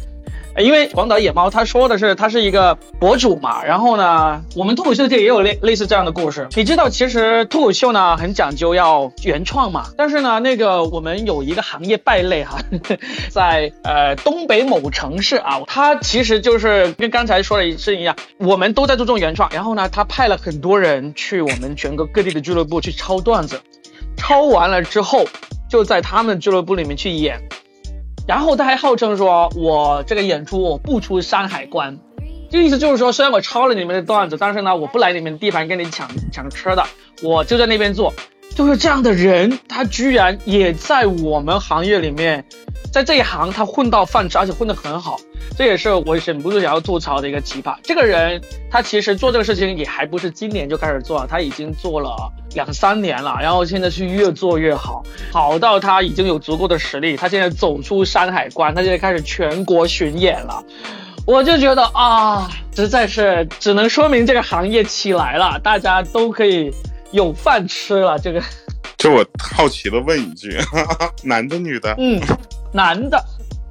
[0.57, 6.47] 因为广岛野猫他说的是他是一个博主嘛，然后呢，我们脱口秀界也有类类似这样的故事。
[6.55, 12.59] 你知道，其实脱口秀呢很讲究要原创嘛，但是呢，那个我们有一个行业败类哈，
[13.31, 23.61] 在呃东北某城市啊，他其实就是跟刚才说的是一样，我们都在注重原创，然后呢，他派了很多人去我们全国各地的俱乐部去抄段子，
[24.17, 25.25] 抄完了之后，
[25.69, 27.39] 就在他们俱乐部里面去演。
[28.29, 31.97] 然后他还号称说，我这个演出我不出山海关，
[32.51, 36.85] 这意思就是说，虽然我抄了你们的段子，但是呢，我不来你们地盘跟你抢抢吃的，
[37.23, 38.13] 我就在那边做。
[38.55, 42.43] 就是这样的人，他居然也在我们行业里面，
[42.91, 45.17] 在这一行他混到饭吃，而且混得很好，
[45.57, 47.75] 这也是我忍不住想要吐槽的一个奇葩。
[47.83, 52.13] 这个人他其实做这个事情也还不是今年就开始做，他已经做了
[52.53, 60.61] 两三年了，然后现在是越做越好，好到他已经有足够的实力，他现在走出山海关，他现在开始全国巡演了。
[61.25, 66.73] 我就觉得啊，实在是只能说明这个行业起来了，大家都可以。
[67.11, 68.41] 有饭吃了，这个，
[68.97, 70.57] 这我好奇的问一句，
[71.23, 71.93] 男的女的？
[71.97, 72.19] 嗯，
[72.71, 73.23] 男的。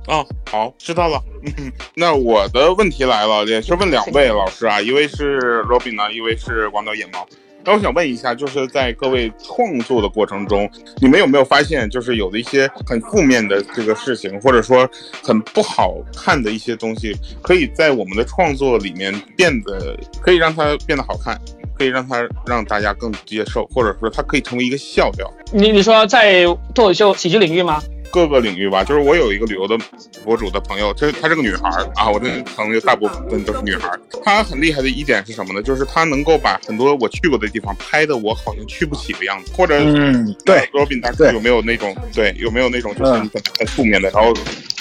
[0.07, 1.22] 哦，好，知道了。
[1.94, 7.27] 那我的问题来了，也是问两位老师啊，一位是 Robin 呢，一位是广岛野猫。
[7.64, 10.70] 那我想问一下，就是在各位创作的过程中，
[11.03, 14.88] 你们有没有发现，就是有的一些很负面的这个事情，或者说
[15.22, 21.38] 很不好看的一些东西，可以在我们的创作里面变得，可以让它变得好看？
[21.79, 25.33] 可以让他让大家更接受，或者说他可以成为一个笑料。
[25.53, 27.81] 你你说在脱口秀喜剧领域吗？
[28.11, 29.77] 各个领域吧，就是我有一个旅游的
[30.25, 33.91] 博主的朋友，这她是个女孩啊，我的朋友大部分都是女孩。
[34.25, 35.62] 她很厉害的一点是什么呢？
[35.62, 43.21] 就是她能够把很多我去过的地方拍的我好像去不起的样子，或者嗯，对，罗宾大哥有没有那种对有没有那种就是很
[43.59, 44.33] 很负面的，然后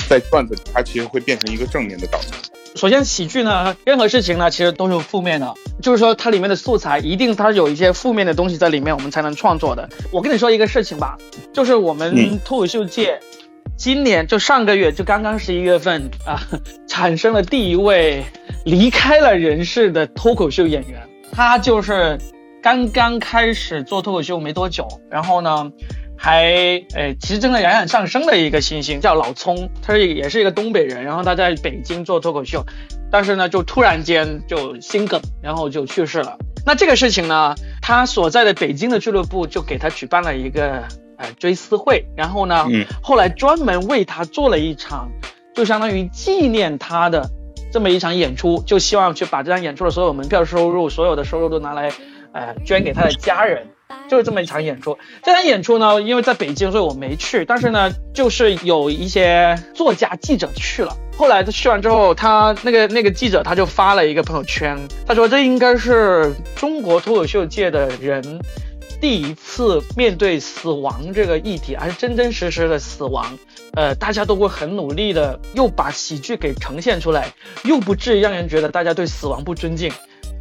[0.07, 2.31] 在段子里它其实会变成一个正面的导向。
[2.75, 9.89] 首先，喜剧呢，任何事情呢，其实都是负面的，就是说它里面的素材一定它有一些负面的东西在里面，我们才能创作的。
[10.11, 11.17] 我跟你说一个事情吧，
[11.51, 13.19] 就是我们脱口秀界，
[13.75, 16.39] 今年就上个月就刚刚十一月份啊，
[16.87, 18.23] 产生了第一位
[18.63, 21.01] 离开了人世的脱口秀演员。
[21.31, 22.19] 他就是
[22.61, 25.71] 刚刚开始做脱口秀没多久，然后呢，
[26.17, 26.43] 还
[26.95, 32.65] 诶，其实正在冉冉上升的一个新星叫老聪，他是也是一个东北人，然后他在北京做脱口秀，
[33.11, 36.37] 但是呢，就突然间就心梗，然后就去世了。
[36.65, 40.83] 那这个事情呢，他所在的北京的俱乐部就给他举办了一个
[41.17, 42.65] 呃追思会，然后呢，
[43.01, 45.09] 后来专门为他做了一场，
[45.53, 47.29] 就相当于纪念他的。
[47.69, 51.91] 这么一场演出，就希望去把这场演出的所有门票收入、所有的收入都拿来，
[52.31, 53.67] 呃，捐给他的家人。
[54.09, 54.97] 就是这么一场演出。
[55.23, 57.45] 这场演出呢，因为在北京，所以我没去。
[57.45, 60.95] 但是呢，就是有一些作家、记者去了。
[61.17, 68.39] 后来他去完之后，他那个那个记者他就发了一个朋友圈，他说这应该是中国脱口秀界的人
[69.01, 73.37] 第一次面对死亡这个议题，而是真真实实的死亡。
[73.73, 77.31] 呃，大家都会很努力的，又把喜剧给呈现出来，
[77.63, 79.91] 又不至于让人觉得大家对死亡不尊敬。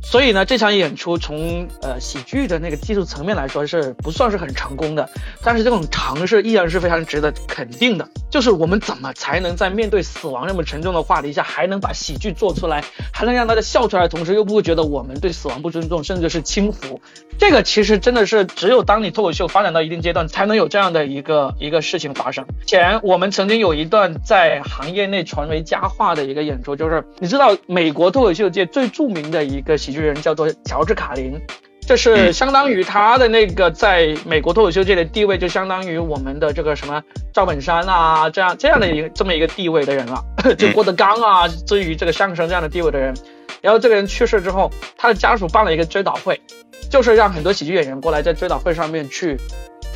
[0.09, 5.11] 所以呢，这场演出从呃喜剧的那个技术层面来说是不算是很成功的，
[5.43, 8.09] 但是这种尝试依然是非常值得肯定的。
[8.31, 17.01] 就是我们怎么才能在面对死亡那么沉重的话题下，还能把喜剧做出来，还能让大家笑出来，同时又不会觉得我们对死亡不尊重，甚至是轻浮。
[17.39, 22.47] 这个其实真的是只有当你脱口秀发展到一定阶段，才能有这样的一个一个事情发生。
[22.65, 31.41] 前我们曾经有一段在行业内传为佳话的一个演出，就是你知道美国脱口秀界最著名的一个喜剧人叫做乔治卡林，
[31.87, 40.25] 这是相当于他的那个在美国脱口秀界的地位，就相当于我们的这个什么赵本山啊这样这样的一个这么一个地位的人了，
[40.59, 43.15] 就郭德纲啊，至于这个相声这样的地位的人。
[43.63, 46.41] 然后这个人去世之后，他的家属办了一个追悼会。
[46.89, 49.37] 就是让很多喜剧演员过来在追悼会上面去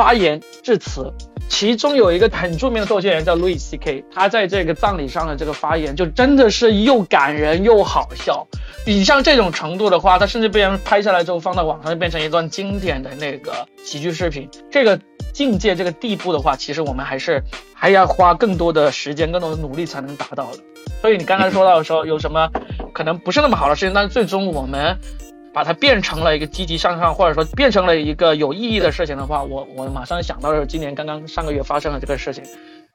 [0.01, 1.13] 发言致辞，
[1.51, 8.47] 其中有一个很著名的脱口秀演员叫 Louis C.K.，他在这个葬礼上的这个发言就真的是又感人又好笑。
[8.87, 13.53] 你像这种程度的话，他甚至被人拍下来之后放到网上，就变成一段经典的那个
[13.85, 14.49] 喜剧视频。
[14.71, 14.99] 这个
[15.35, 17.43] 境界、这个地步的话，其实我们还是
[17.75, 20.61] 还要花更多的时间、更多的努力才能达到的。
[21.03, 22.49] 所以你刚才说到的时候，有什么
[22.95, 24.99] 可能不是那么好的事情，但是最终我们。
[25.53, 32.45] 把它变成了一个积极向上，或者说变成了一个有意义的事情的话，我我马上想到了今年刚刚上个月发生的这个事情，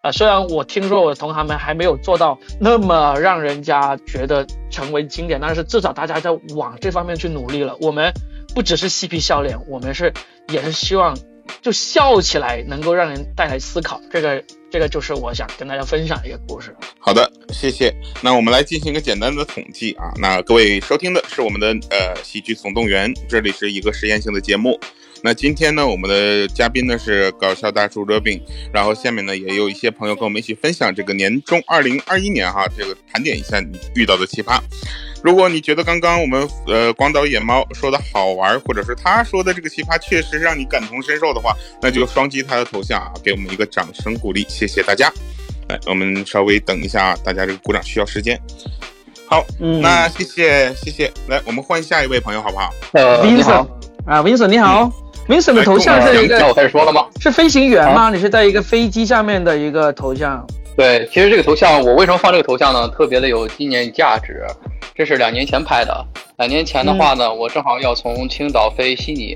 [0.02, 7.76] 啊，虽然我听说我的同行们还没有做到那么让人家觉得成为经典，但是至少大家在往这方面去努力了。
[7.82, 8.13] 我们
[8.54, 10.13] 不只是嬉皮笑脸，我们是
[10.48, 11.18] 也是希望。
[11.62, 16.76] 就笑起来能够让人带来思考，这个这个就是我想跟大家分享一个故事。
[17.00, 17.93] 好的，谢谢。
[18.21, 20.12] 那我们来进行一个简单的统计啊。
[20.17, 24.79] 那各位收听的是我们的呃喜剧总动员，这里是一个实验性的节目。
[25.23, 28.39] 那今天呢，我们的嘉宾呢是搞笑大叔 Robin，，
[28.71, 34.60] 然后下面呢也有一些朋友跟我们一起分享这个年终二零二一年哈，这个盘点一下你遇到的奇葩。
[35.23, 45.12] 如果你觉得刚刚我们呃广岛野猫说的好玩，或者是他说的这个奇葩确实让你感同身受的话，那就双击他的头像啊，给我们一个掌声鼓励，谢谢大家。
[45.69, 48.39] 来，我们稍微等一下，大家这个鼓掌需要时间。
[49.28, 51.12] 好，嗯那谢谢谢谢。
[51.28, 52.71] 来，我们换下一位朋友好不好？
[52.93, 53.67] 呃，Vincent
[54.06, 54.91] 啊，Vincent 你好。
[55.28, 57.08] Vincent 的头像是一个，那我开始说了吗？
[57.19, 58.12] 是飞行员吗？
[58.12, 60.45] 你是在一个飞机下面的一个头像？
[60.78, 62.88] 对，其实这个头像我为什么放这个头像呢？
[62.89, 64.45] 特别的有纪念价值。
[64.93, 66.06] 这是两年前拍的。
[66.38, 69.34] 两年前的话呢，我正好要从青岛飞悉尼，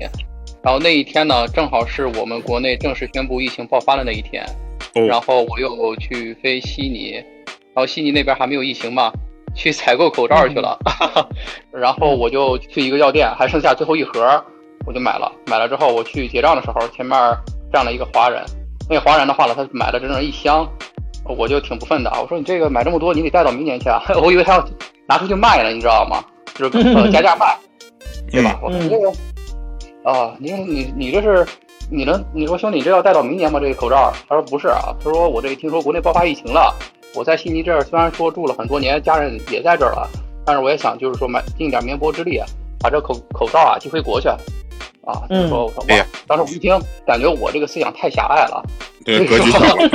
[0.62, 4.46] 然后那一天呢，正好是我们国内正式宣布疫情爆发的那一天。
[5.08, 7.12] 然后我又去飞悉尼，
[7.74, 9.12] 然后悉尼那边还没有疫情嘛，
[9.54, 10.78] 去采购口罩去了。
[11.72, 14.42] 然后我就去一个药店，还剩下最后一盒。
[14.86, 17.12] 我就买了，买了之后我去结账的时候，前面
[17.70, 18.42] 站了一个华人，
[18.88, 20.66] 那个华人的话呢，他买了整整一箱，
[21.24, 24.68] 我就挺不忿的，我说你这个买这么多，你得带到明年去啊， 我以为他要
[25.06, 26.24] 拿出去卖了，你知道吗？
[26.54, 27.54] 就是加价卖，
[28.30, 28.58] 对吧？
[28.62, 29.12] 我说这个
[30.10, 31.46] 啊，你你你这是
[31.90, 33.58] 你能你说兄弟，你这要带到明年吗？
[33.58, 34.12] 这个口罩？
[34.28, 36.72] 他说不是啊，他说我这听说国内爆发疫情了，
[37.14, 40.08] 我在悉尼这儿虽然说住了很多年，家人也在这儿了，
[40.46, 42.40] 但是我也想就是说买尽点绵薄之力，
[42.78, 44.28] 把这口口罩啊寄回国去。
[45.02, 48.62] 啊，就说我说哇，当时我一听，感觉我这个思想太狭隘了，
[49.04, 49.88] 对，格局小了，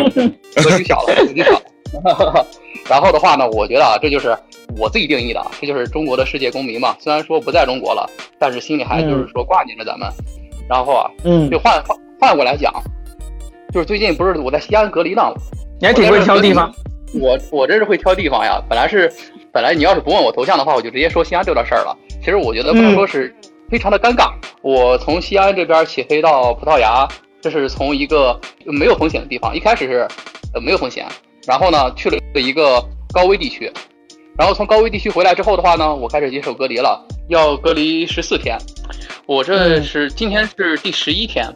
[0.56, 2.46] 格局小了，格局小。
[2.90, 4.36] 然后的话呢，我觉得啊，这就是
[4.78, 6.98] 我自己定义的，这就是中国的世界公民嘛。
[7.00, 10.12] 虽然说不在中国了，但是心里还就是说挂念着咱们。
[10.70, 12.74] 然后啊，嗯，就换换换过来讲，
[13.74, 15.22] 就是最近不是我在西安隔离呢，
[15.80, 16.74] 你还挺会挑地方。
[17.20, 18.62] 我我这是会挑地方呀。
[18.70, 19.12] 本来是
[19.52, 21.98] 本来你要是不问我头像的话，我就直接说西安这段事儿了。
[22.20, 23.34] 其实我觉得不能说是。
[23.68, 24.32] 非常的尴尬。
[24.62, 27.08] 我从西安这边起飞到葡萄牙，
[27.42, 30.08] 这是从一个没有风险的地方，一开始是
[30.54, 31.04] 呃没有风险，
[31.48, 32.80] 然后呢去了一个
[33.12, 33.74] 高危地区，
[34.38, 38.58] 然后从高危地区回来之后的话呢，我开始接受隔离了，要隔离十四天。
[39.26, 41.48] 我这是今天是第十一天，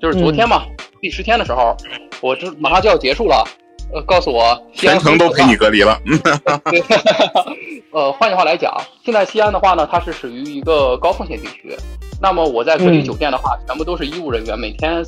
[0.00, 0.64] 就是昨天嘛，
[1.00, 1.76] 第十天的时候，
[2.20, 3.44] 我这马上就要结束了。
[3.92, 6.00] 呃，告诉我，全程都陪你隔离了。
[6.64, 6.82] 对，
[7.92, 11.76] 呃，换句话来讲，现在西安的话呢，它是属于一个高风险地区。
[12.24, 15.04] 那么我在隔离酒店的话，全部都是医务人员，每天，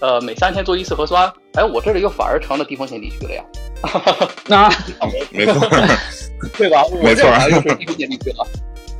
[0.00, 1.32] 呃，每三天做一次核酸。
[1.54, 3.44] 哎，我这里又反而成了低风险地区了呀。
[4.48, 4.68] 那
[5.30, 5.54] 没错，
[6.58, 6.82] 对吧？
[7.00, 8.44] 没错，又是低风险地区了。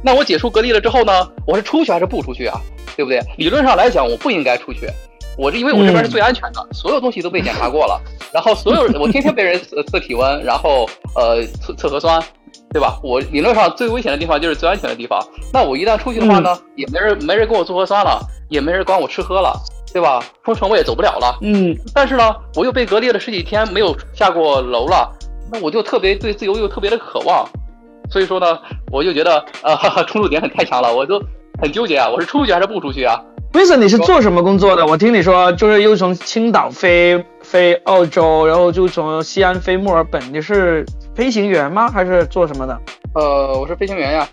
[0.00, 1.29] 那我解除隔离了之后呢？
[1.44, 2.61] 我是出去还是不出去啊？
[2.94, 3.20] 对不对？
[3.37, 4.88] 理论上来讲，我不应该出去。
[5.37, 8.00] 我是因为我这边是最安全的，所有东西都被检查过了，
[8.33, 12.22] 然后所有人我天天被人测测 体温，然后呃测测核酸，
[12.72, 12.98] 对吧？
[13.02, 15.18] 我理论上最危险的地方就是最安全的地方。
[15.52, 19.58] 那我一旦出去的话呢，也没人没人给我做核酸了，也没人管我吃喝了，
[19.92, 20.22] 对吧？
[20.44, 21.38] 封城我也走不了了。
[21.42, 21.76] 嗯。
[21.94, 25.10] 但是呢，我又被隔离了十几天，没有下过楼了，
[25.52, 27.48] 那我就特别对自由又特别的渴望，
[28.10, 28.58] 所以说呢，
[28.92, 31.22] 我就觉得呃冲突点很太强了，我都
[31.60, 33.20] 很纠结啊，我是出去还是不出去啊？
[33.54, 34.86] 威森，你是做什么工作的？
[34.86, 40.20] 我听你说，就是又从青岛飞飞澳洲，然后就从西安飞墨尔本。
[40.30, 40.84] 你是
[41.16, 41.90] 飞行员吗？
[41.90, 42.79] 还是做什么的？
[43.14, 44.29] 呃，我是飞行员呀。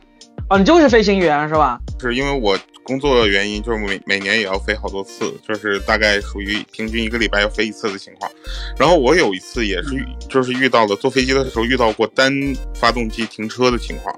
[0.49, 1.79] 哦，你就是飞行员是吧？
[1.97, 8.29] 是因为我工作的原因，就是每每年也要飞好多次，就是大概属于平均一个礼拜要飞一次的情况。
[8.77, 12.33] 然后我有一次也是，就是遇到了坐飞机的时候遇到过单
[12.75, 14.13] 发动机停车的情况，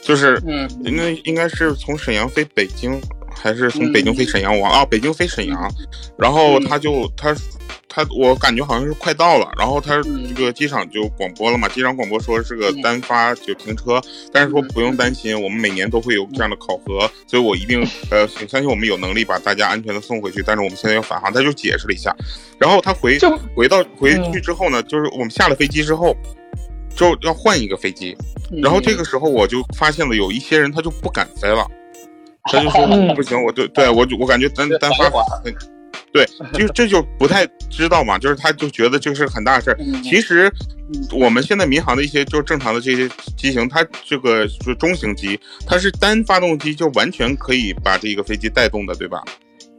[0.00, 3.00] 就是嗯，应该应该是从沈阳飞北京。
[3.40, 5.72] 还是从北京飞沈阳，往啊北京飞沈阳，
[6.18, 7.34] 然后他就他
[7.88, 10.02] 他我感觉好像是快到了，然后他
[10.36, 14.00] 这个机场就广播了嘛，机场广播说是个单发就停车，
[14.32, 22.14] 但是说不用担心，我们每年都会有这样的考核，所以我一定呃相信我们有能力把大家安全的送回去，但是我们现在要返航，他就解释了一下，
[22.58, 23.18] 然后他回
[23.54, 26.14] 回到回去之后呢，就是我们下了飞机之后
[26.94, 28.16] 就要换一个飞机，
[28.62, 31.66] 然后这个时候我就发现了有一些人他就不敢飞了。
[32.48, 35.08] 他就说不行，我就对我就我感觉单单发，
[36.12, 39.78] 对， 就这就不太知道嘛，就是他就觉得这是很大的事儿。
[40.02, 40.50] 其实
[41.12, 49.22] 我们现在民航的一些就正常的这些机型，它这个就中型机，它是单发动机就完全可以把这个飞机带动的，对吧？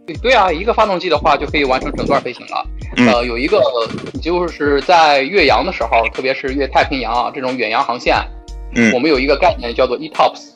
[0.05, 2.65] 对对啊，一个发动机的话就可以完成整段飞行了。
[2.97, 3.61] 呃，有一个
[4.21, 8.15] 就是在越洋的时候，特别是越太平洋啊这种远洋航线，
[8.75, 10.48] 嗯，我们有一个概念叫做 ETOPS。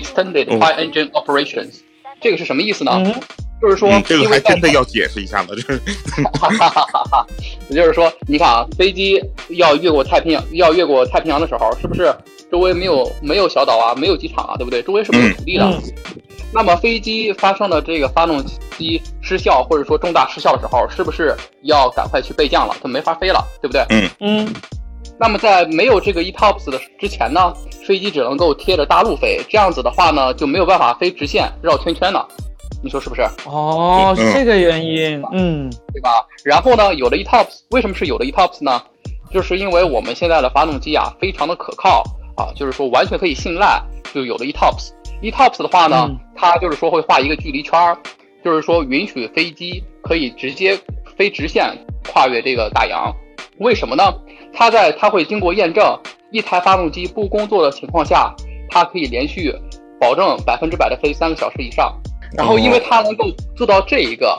[0.00, 1.80] Extended High Engine Operations，
[2.20, 3.02] 这个是什么意思呢？
[3.58, 5.80] 就是说，这个还真的要解释一下了，就是，
[6.38, 7.26] 哈哈哈哈
[7.70, 12.14] 也就是说，你看啊，飞机要越过太平洋，要越过太平洋的时候，是不是
[12.52, 14.82] 周围没有没有小岛啊，没有机场啊，对不对？
[14.82, 15.82] 周围是没有土地的。
[16.52, 18.44] 那么飞机发生的这个发动
[18.76, 22.76] 机失效或者说重大失效的时候，是不是要赶快去备降了？
[22.82, 23.86] 它没法飞了，对不对？
[23.88, 24.54] 嗯嗯。
[25.18, 27.52] 那么在没有这个 ETOPS 的之前呢，
[27.86, 32.26] 飞机只能够贴着大陆飞，这样子的话呢，就没有办法飞直线绕圈圈了，
[32.82, 33.22] 你说是不是？
[33.46, 36.10] 哦，是这个原因，嗯，对吧？
[36.44, 38.82] 然后呢，有了 ETOPS，为什么是有了 ETOPS 呢？
[39.32, 42.02] 就是因为我们现在的发动机啊，非常的可靠
[42.36, 43.82] 啊，就是说完全可以信赖，
[44.14, 44.92] 就有了 ETOPS。
[45.22, 47.96] ETOPS 的话呢，它就是说会画一个距离圈儿，
[48.44, 50.78] 就是说允许飞机可以直接
[51.16, 51.74] 飞直线
[52.12, 53.12] 跨越这个大洋。
[53.58, 54.02] 为什么呢？
[54.52, 55.98] 它在它会经过验证，
[56.30, 58.34] 一台发动机不工作的情况下，
[58.68, 59.52] 它可以连续
[60.00, 61.94] 保证百分之百的飞三个小时以上。
[62.36, 64.36] 然后，因为它能够做到这一个，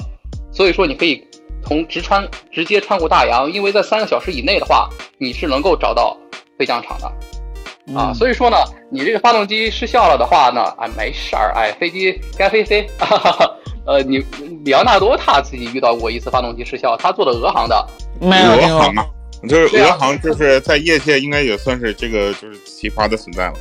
[0.52, 1.26] 所以说你可以
[1.64, 3.52] 从直穿直接穿过大洋。
[3.52, 6.16] 因为在三个小时以内的话，你是能够找到
[6.60, 8.14] 飞降场的啊。
[8.14, 8.58] 所以说呢，
[8.92, 12.88] 你这个发动机失效了的话呢，哎，没事儿，哎，飞机该飞飞。
[13.88, 14.18] 呃，你
[14.66, 17.88] 里昂纳多他自己遇到过一次发动机失效，他做的俄航的，
[18.20, 19.06] 没有俄航吗？
[19.48, 23.54] 就是俄航，就是在业界应该也算是这个就是奇葩的存在了。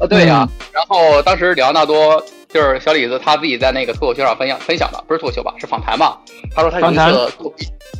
[0.00, 0.46] 呃，对呀。
[0.70, 6.18] 然后当时里昂纳多就是小李子他自己在那个脱口秀上分享分享的，不是脱口秀吧，是访谈嘛。
[6.54, 7.32] 他说他有一次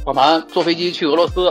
[0.05, 1.49] 坐访谈坐飞机去俄罗斯，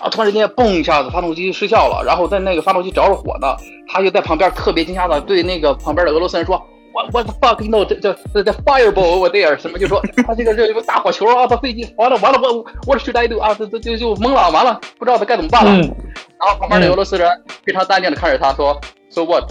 [0.00, 3.54] 啊，突然之间嘣一下子发动机失效了，然后在那个发动机着了火呢，
[3.86, 6.60] 他就在旁边特别惊讶的对那个旁边的俄罗斯人说。
[6.96, 7.84] What what the fuck you know？
[7.84, 9.78] 这这这这 fireball over there 什么？
[9.78, 13.54] 就说他这个这大火球啊，他飞机完了完了，我 what should I do 啊？
[13.54, 15.72] 这这就就懵了，完了不知道他该怎么办了。
[15.72, 17.30] 然后旁边的俄罗斯人
[17.66, 19.44] 非常淡定的看着他说，So what？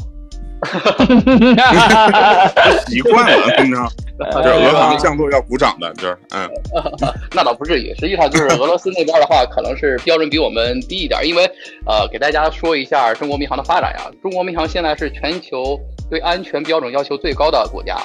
[2.88, 3.88] 习惯了，你知道。
[4.42, 6.50] 就是俄航降落要鼓掌的，就是嗯，
[7.36, 7.94] 那倒不至于。
[7.96, 11.20] 实际上就是俄罗斯那边的话，可能是标准比我们低一点。
[11.28, 11.44] 因为
[11.86, 14.10] 呃，给大家说一下中国民航的发展呀。
[14.22, 15.78] 中国民航现在是全球
[16.10, 17.98] 对安全标准要求最高的国家，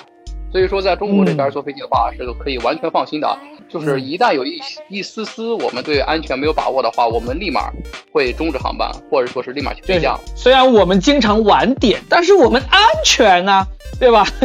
[0.52, 3.38] 所以说在中国这边坐飞机的话是可以完全放心的。
[3.68, 7.70] 就是一旦有一一丝丝我们对安全没有把握的话，我们立马
[8.12, 10.18] 会终止航班，或者说是立马去飞降。
[10.34, 13.64] 虽然我们经常晚点，但是我们安全啊，
[13.98, 14.24] 对吧？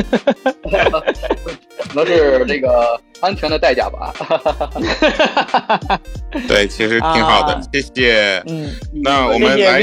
[1.78, 4.14] 可能是这个安全的代价吧。
[6.48, 8.44] 对，其实挺好的，谢谢。
[8.48, 8.70] 嗯，
[9.04, 9.80] 那我们来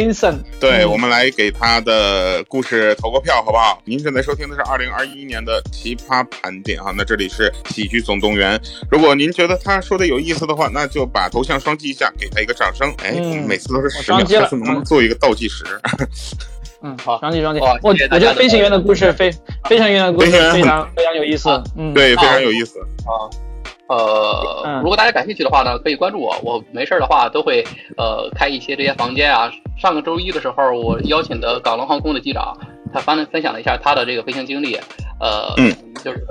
[0.60, 3.80] 对，嗯我们来给他的故事投个票，好不好？
[3.84, 6.92] 您正在收听的是二零二一年的奇葩盘点啊。
[6.94, 8.60] 那这里是喜剧总动员。
[8.90, 12.92] 如果您觉得他说的有意思的话，那就把头像双击一下，给他一个掌声。
[13.02, 15.64] 哎，嗯我们每次都是十秒，下次能不能做一个倒计时？
[16.82, 17.60] 嗯，好双击双击。
[17.82, 19.30] 我觉得飞行员的故事非
[19.64, 21.48] 飞行员的故事非常非常有意思。
[21.76, 23.30] 嗯，对，非常有意思啊。
[23.88, 26.34] 呃，嗯如果大家感兴趣的话呢，可以关注我。
[26.42, 27.62] 我没事儿的话都会
[27.96, 29.50] 呃开一些这些房间啊。
[29.78, 32.56] 上个周一的时候，我邀请的港龙航空的机长，
[32.92, 34.78] 他分分享了一下他的这个飞行经历。
[35.20, 35.72] 呃，嗯，
[36.04, 36.26] 就是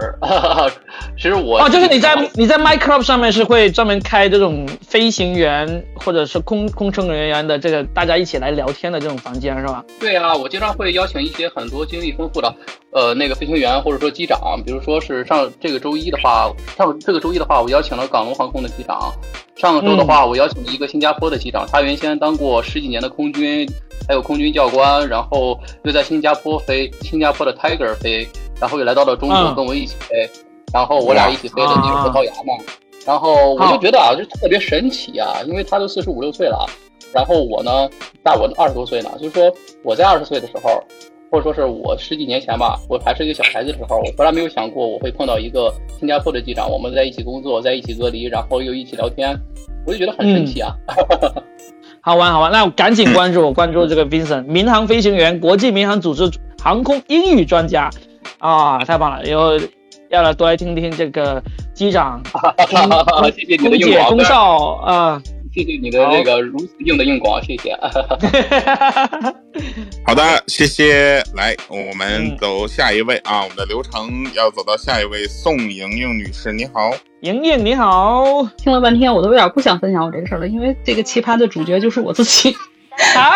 [1.15, 9.81] 其实我哦，就是你在你在 My Club 上面是会专门开这种飞行员或者是空空乘人员的这个大家一起来聊天的这种房间是吧？
[9.97, 12.53] 对啊，我经常会邀请一些很多经历丰富的，
[12.91, 19.13] 呃，那个飞行员或者说机长，比如说是上这个周一的话，上这个周一的话，我邀请了港龙航空的机长。
[19.61, 23.63] 上个周的话，我邀请了一个新加坡的机长，他原先当过十几年的空军，
[24.07, 28.27] 还有空军教官，然后又在新加坡飞，新加坡的 Tiger 飞，
[28.59, 29.53] 然后又来到了中国嗯。
[29.53, 30.27] 跟我一起飞，
[30.73, 32.55] 然后我俩一起飞的那个葡萄牙嘛。
[33.05, 36.67] 然后我就觉得啊，就特别神奇啊，因为他都四十五六岁了，
[37.13, 37.87] 然后我呢
[38.23, 39.53] 大我二十多岁呢，就是说
[39.83, 40.83] 我在二十岁的时候，
[41.31, 49.33] 或者说是我十几年前吧，我还是一个小孩子的时候，我从来没有想过我会碰到一个新加坡的机长，我们在一起工作，在一起隔离，然后又一起聊天，
[49.87, 50.75] 我就觉得很神奇啊。
[52.03, 56.29] 好玩好玩，那我赶紧关注我关注这个 Vincent，民航飞行员，国际民航组织
[56.61, 57.89] 航空英语专家
[58.39, 59.25] 啊，太棒了！
[59.25, 59.51] 以后
[60.09, 61.41] 要来多来听听这个
[61.73, 62.21] 机长、
[63.33, 65.23] 谢谢你的空姐、空少 啊。
[65.53, 67.75] 谢谢你的这个如此硬的硬广，谢谢。
[70.05, 71.21] 好的，谢谢。
[71.35, 76.91] 来，我们嗯走下一位啊，我们的流程要走到下一位，宋莹莹女士，你好。
[77.19, 78.25] 莹莹你好
[78.57, 82.55] 听了半天，我都有点不想分享我这个事儿了，因为这个奇葩的主角就是我自己。
[83.15, 83.31] 啊，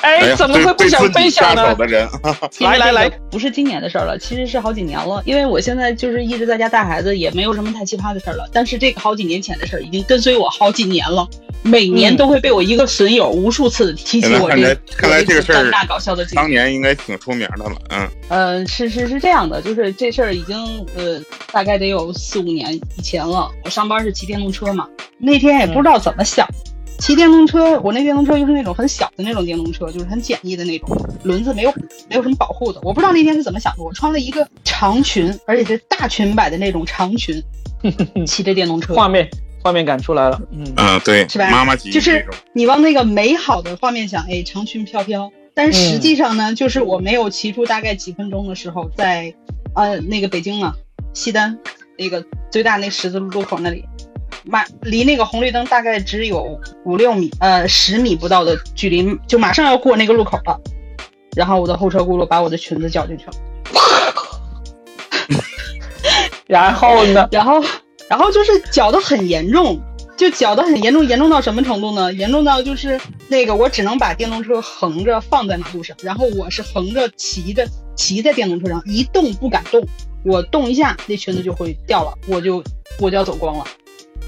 [0.00, 1.76] 哎，怎么会不想分享呢
[2.60, 5.22] 来来来，不是今年的事儿了，其实是好几年了。
[5.24, 8.48] 因为我现在就是一直在家带孩子，也没有什么太奇葩的事儿了。
[8.52, 11.26] 但是这个好几年前的事儿已经跟随我好几年了，
[11.62, 16.48] 每年嗯都会被我一个损友无数次提起我这现在看来看来这个事儿尴尬搞笑的当。
[16.48, 20.56] 年应该挺出名的了，嗯呃，是是是这样的，就是这事儿已经
[20.96, 21.20] 呃
[21.52, 23.50] 大概得有四五年以前了。
[23.64, 24.86] 我上班是骑电动车嘛，
[25.18, 26.46] 那天也不知道怎么想，
[26.98, 30.88] 骑电动车，我那电动车就是那种很小的那种电动车，就是很简易的那种，
[31.22, 31.72] 轮子没有
[32.08, 32.80] 没有什么保护的。
[32.82, 37.42] 我不知道那天是怎么想的，我穿了一个长裙，而且是大裙摆的那种长裙，
[38.26, 38.94] 骑着电动车。
[38.94, 39.28] 画面
[39.62, 45.30] 画面感出来了，嗯，嗯，对，是吧妈妈级就是，你往那个美好的画面想，哎，长裙飘飘。
[45.54, 49.34] 但是实际上呢，就是我没有骑出大概几分钟的时候，在
[49.74, 50.72] 呃那个北京啊
[51.14, 51.58] 西单
[51.98, 53.84] 那个最大那十字路口那里，
[54.44, 60.60] 马离那个红绿灯大概只有五六米呃十米不到的距离，就马上要过那个路口了。
[61.36, 63.32] 然后我的后车轱辘把我的裙子绞进去了。
[66.46, 67.28] 然后呢？
[67.32, 67.62] 然后，
[68.08, 69.78] 然后就是绞得很严重，
[70.16, 72.10] 就绞得很严重，严重到什么程度呢？
[72.14, 79.86] 严重到就是那个我只能把电动车横着放在马路上，然后我是横着骑着骑在电动车上，一动不敢动，
[80.24, 82.64] 我动一下那裙子就会掉了，我就
[82.98, 83.64] 我就要走光了。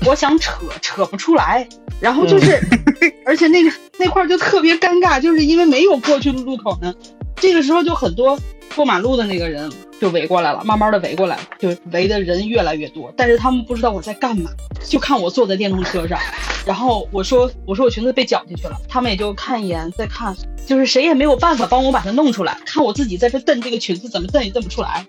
[0.06, 1.68] 我想扯扯不出来，
[2.00, 2.58] 然后就是，
[3.26, 6.94] 而且那个那块儿就特别尴尬，就是因为没有过去的路口呢，
[7.36, 8.38] 这个时候就很多
[8.74, 9.70] 过马路的那个人
[10.00, 14.50] 就围过来了，慢慢的围过来，就围的人越来越多，但是他们不知道我在干嘛，
[14.82, 16.18] 就看我坐在电动车上，
[16.66, 20.34] 然后我说我说我裙子被绞进去了，他们也就看一眼再看，
[20.66, 25.06] 就是谁也没有办法帮我把它弄出来，看我自己在这蹬这个裙子怎么蹬也蹬不出来。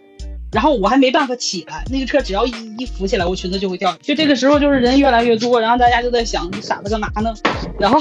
[0.52, 3.96] 然后我还没办法起来，那个车只要一一扶起来，我裙子就会掉。
[4.02, 7.34] 就这个时候，就是人越来越多，然后大家就在想，你傻子干嘛呢？
[7.80, 8.00] 然后，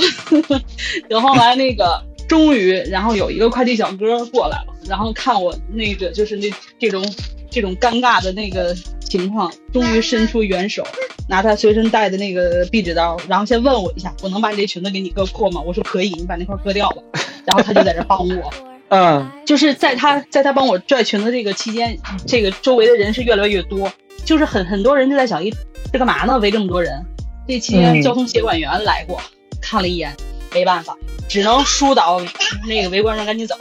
[1.09, 7.05] 然后来那个，终于，然后有一个快递小哥过来了，然后看我那个就是那这种
[7.51, 10.84] 这种尴尬的那个情况，终于伸出援手，
[11.28, 15.61] 拿他随身带的那个壁纸刀，然后先问我一下，我能把你这裙子给你割破吗？
[15.64, 17.03] 我说可以，你把那块割掉吧。
[17.46, 18.53] 然后他就在这帮我。
[18.91, 23.91] 嗯就是在他在他帮我拽裙子这个期间，这个周围的人是越来越多，
[24.24, 25.53] 就是很很多人就在想，一
[25.93, 26.38] 这干嘛呢？
[26.38, 27.05] 围这么多人？
[27.49, 29.20] 这期间嗯交通协管员来过，
[29.61, 30.14] 看了一眼，
[30.53, 30.97] 没办法，
[31.28, 32.20] 只能疏导
[32.68, 33.55] 那个围观人赶紧走。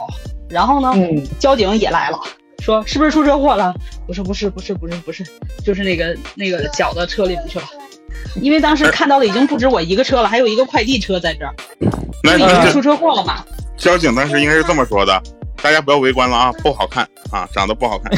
[0.48, 2.20] 然后呢，嗯交警也来了，
[2.58, 3.74] 说是不是出车祸了？
[4.08, 5.24] 我说不是，不是，不是，不是，
[5.64, 7.64] 就是那个那个绞到车里面去了。
[8.40, 11.54] 因为当时看到的已经不止我一个车了，还有一个快递车在这儿，
[12.22, 13.44] 那已经那出车祸了嘛。
[13.76, 15.22] 交警当时应该是这么说的：
[15.62, 18.12] 大家不要围观了啊，不好看啊，长得不好看。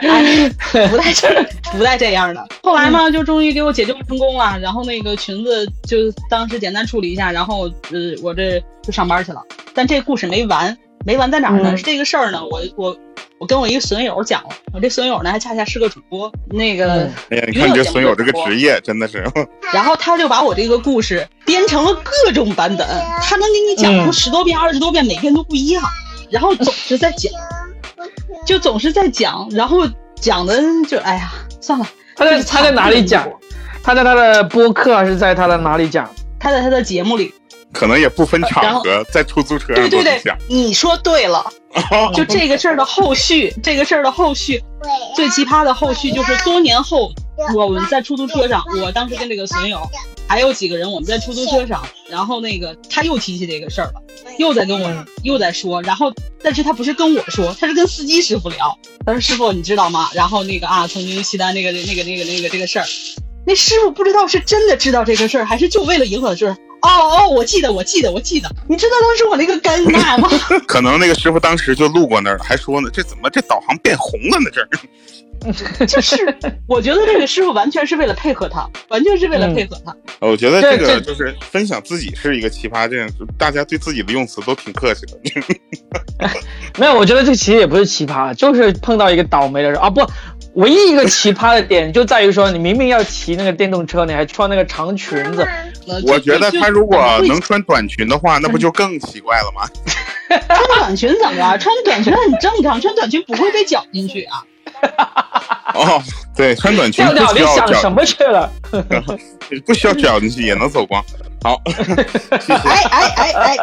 [0.00, 0.50] 哎，
[0.88, 2.46] 不带这不带这样的。
[2.62, 4.58] 后来嘛，就终于给我解救成功了。
[4.58, 9.40] 然后那个裙子就当时简单处理一下，然后呃，我这就上班去了。
[9.74, 11.72] 但这故事没完，没完在哪儿呢？
[11.72, 12.96] 嗯这个事儿呢，我我
[13.38, 16.86] 我跟我一个损友讲了，我这损友呢还恰恰是个主播，那个。
[17.04, 19.24] 嗯哎呀，你看你这损友这个职业真的是，
[19.72, 22.86] 然后他就把我这个故事编成了各种版本，
[23.20, 25.82] 他能给你讲嗯出十多遍、二十多遍，每遍都不一样，
[26.30, 27.32] 然后总是在讲，
[28.46, 29.86] 就总是在讲，然后
[30.20, 31.86] 讲的就哎呀，算了。
[32.14, 33.28] 他在他在哪里讲？
[33.82, 36.08] 他在他的播客还是在他的哪里讲？
[36.38, 37.32] 他在他的节目里，
[37.72, 41.44] 可能也不分场合，在出租车对对对上讲。，你说对了，
[42.14, 44.62] 就这个事儿的后续，这个事儿的后续，
[45.16, 47.10] 最奇葩的后续就是多年后，
[47.56, 49.80] 我们在出租车上，我当时跟这个损友
[50.28, 53.94] 还有几个人，我们在出租车上，然后那个他又提起这个事儿了，
[54.38, 56.12] 又在跟我又在说，然后
[56.42, 60.10] 但是他不是跟我说，他是跟司机师傅聊，他说师傅你知道吗？
[60.12, 62.84] 然后那个啊，曾经西单那个那个那个那个这个事儿，
[63.46, 66.56] 那师傅不知道是真的知道这个事儿，还是就为了迎合事儿。
[66.82, 68.48] 哦哦，我记得，我记得，我记得。
[68.68, 70.28] 你知道当时我那个尴尬吗？
[70.66, 74.50] 可能那个师傅当时就路过那儿了，还说呢，这怎么这导航变红了呢？
[74.52, 74.68] 这儿
[75.86, 76.16] 就是，
[76.68, 79.96] 我觉得这个师傅完全是为了配合他，完全是为了配合他。
[80.20, 85.18] 我觉得这个就是分享自己是一个奇葩，这样大家对自己的用词都挺客气的。
[86.78, 89.90] 没有，我觉得这其实也不是奇葩，就是碰到一个倒霉的人啊！
[89.90, 90.00] 不，
[90.54, 95.42] 唯一一个奇葩的点就在于说，你明明要骑那个电动车，你还穿那个长裙子，
[95.86, 99.68] 呃我觉得他如果能穿穿短裙的话，那不就更奇怪了吗？
[100.28, 101.56] 穿短裙怎么了？
[101.58, 104.44] 穿短裙很正常，穿短裙不会被绞进去啊。
[105.74, 106.02] 哦，
[106.36, 108.52] 对，穿短裙调调，不需要你想什绞，么去了？
[109.64, 111.02] 不需要绞进去也能走光。
[111.42, 112.68] 好，谢 谢。
[112.68, 113.56] 哎哎哎哎，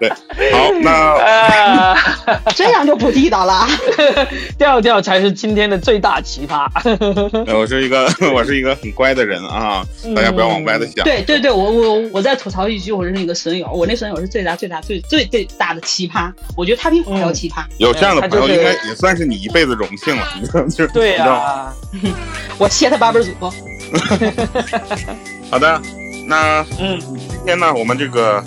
[0.00, 0.10] 对，
[0.52, 1.96] 好，那啊，
[2.56, 3.68] 这样就不地道了。
[4.58, 6.68] 调调才是今天的最大奇葩。
[7.46, 9.84] 呃我是一个我是一个很乖的人啊，
[10.14, 11.04] 大家不要往歪的想。
[11.04, 17.62] 对对对，我我我再吐槽一句，我是那个损友，我那损友是最大最大最最最大的奇葩，我觉得他比我还要奇葩。
[17.78, 20.26] 有这样的朋友，应该也算是你一辈子荣幸了。
[20.92, 21.72] 对呀、
[22.58, 23.30] 我切他八辈祖。
[25.50, 25.80] 好的，
[26.30, 28.40] 那嗯，今天呢，我们这个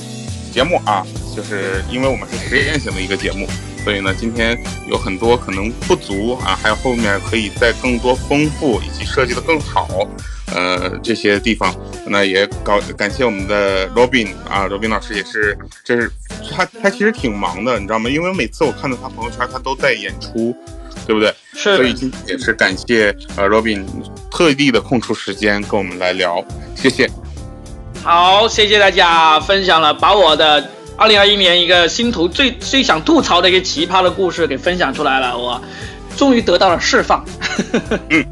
[0.54, 1.06] 节目啊，
[1.36, 3.46] 就是因为我们是实验型的一个节目，
[3.84, 4.58] 所以呢，今天
[4.88, 10.08] 有很多可能不足啊，还有后面可以再更多丰富以及设计的更好，
[10.56, 11.76] 呃，这些地方，
[12.08, 16.10] 那也搞感谢我们的 Robin 啊，Robin 老师也是，这是
[16.56, 18.10] 他他其实挺忙的，你知道吗？
[18.10, 20.56] 因为每次我看到他朋友圈，他都在演出，
[21.06, 21.36] 对不对？
[21.54, 23.84] 是所以今天也是感谢呃 Robin
[24.32, 26.42] 特地的空出时间跟我们来聊，
[26.78, 27.10] 谢谢。
[28.04, 35.60] 好，谢谢大家分享了，把我的二零二一年一个心头最最想吐槽的一个奇葩的故事给分享出来了，我
[36.18, 37.24] 终于得到了释放。
[38.10, 38.26] 嗯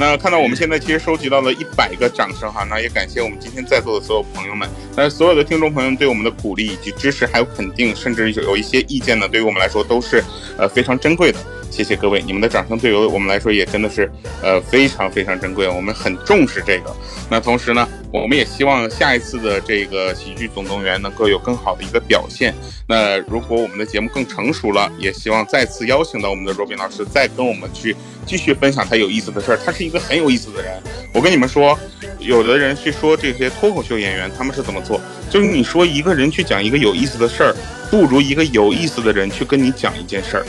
[0.00, 4.66] 那看到我们现在其实收集到了一百个掌声哈，那也感谢我们今天在座的所有朋友们，
[4.96, 10.22] 那所有的听众朋友对我们的鼓励以及支持还有肯定，甚至有有一些意见呢，对于我们来说都是
[10.56, 11.38] 呃非常珍贵的。
[11.70, 14.10] 谢谢各位，你们的掌声对于我们来说也真的是
[14.42, 16.94] 呃非常非常珍贵，我们很重视这个。
[17.30, 22.54] 那同时呢，我们也希望下一次的这个喜剧总动员能够有更好的一个表现。
[22.86, 27.94] 那如果我们的节目更成熟了，也希望再次邀请到我们的罗宾老师，再跟我们去
[28.26, 29.58] 继续分享他有意思的事儿。
[29.64, 30.72] 他是一个很有意思的人。
[31.12, 31.78] 我跟你们说，
[32.18, 35.00] 有的人去说这些脱口秀演员他们是怎么做，
[35.30, 37.54] 就是你说一个人去讲一个有意思的事儿，
[37.90, 40.46] 不如一个有意思的人去跟你讲一件事儿，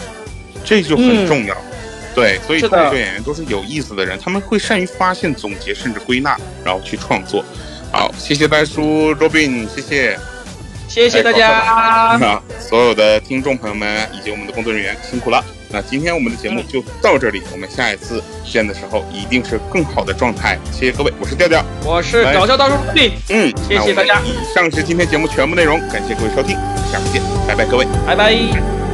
[0.63, 1.55] 这就很嗯重要。
[2.15, 6.35] 对，所以是的脱口秀演员都是有意思的人，他们会善于发现、总结，甚至归纳，
[6.65, 7.45] 然后去创作。
[7.91, 10.19] 好，谢谢大叔 Robin，谢谢。
[10.87, 11.51] 谢谢大家。
[11.51, 15.43] 啊，所有的听众朋友们以及我们的工作人员辛苦了。
[15.71, 20.57] 那今天我们的节目就到这里，我们下一次见的时候一定是更好的状态。
[20.71, 21.63] 谢谢各位，我是调调。
[21.85, 26.57] 我是搞笑大叔病，嗯，谢谢大家以上是今天节目全部内容，感谢各位收听，
[26.91, 27.85] 下次见，拜拜，各位。
[28.07, 28.88] 拜拜。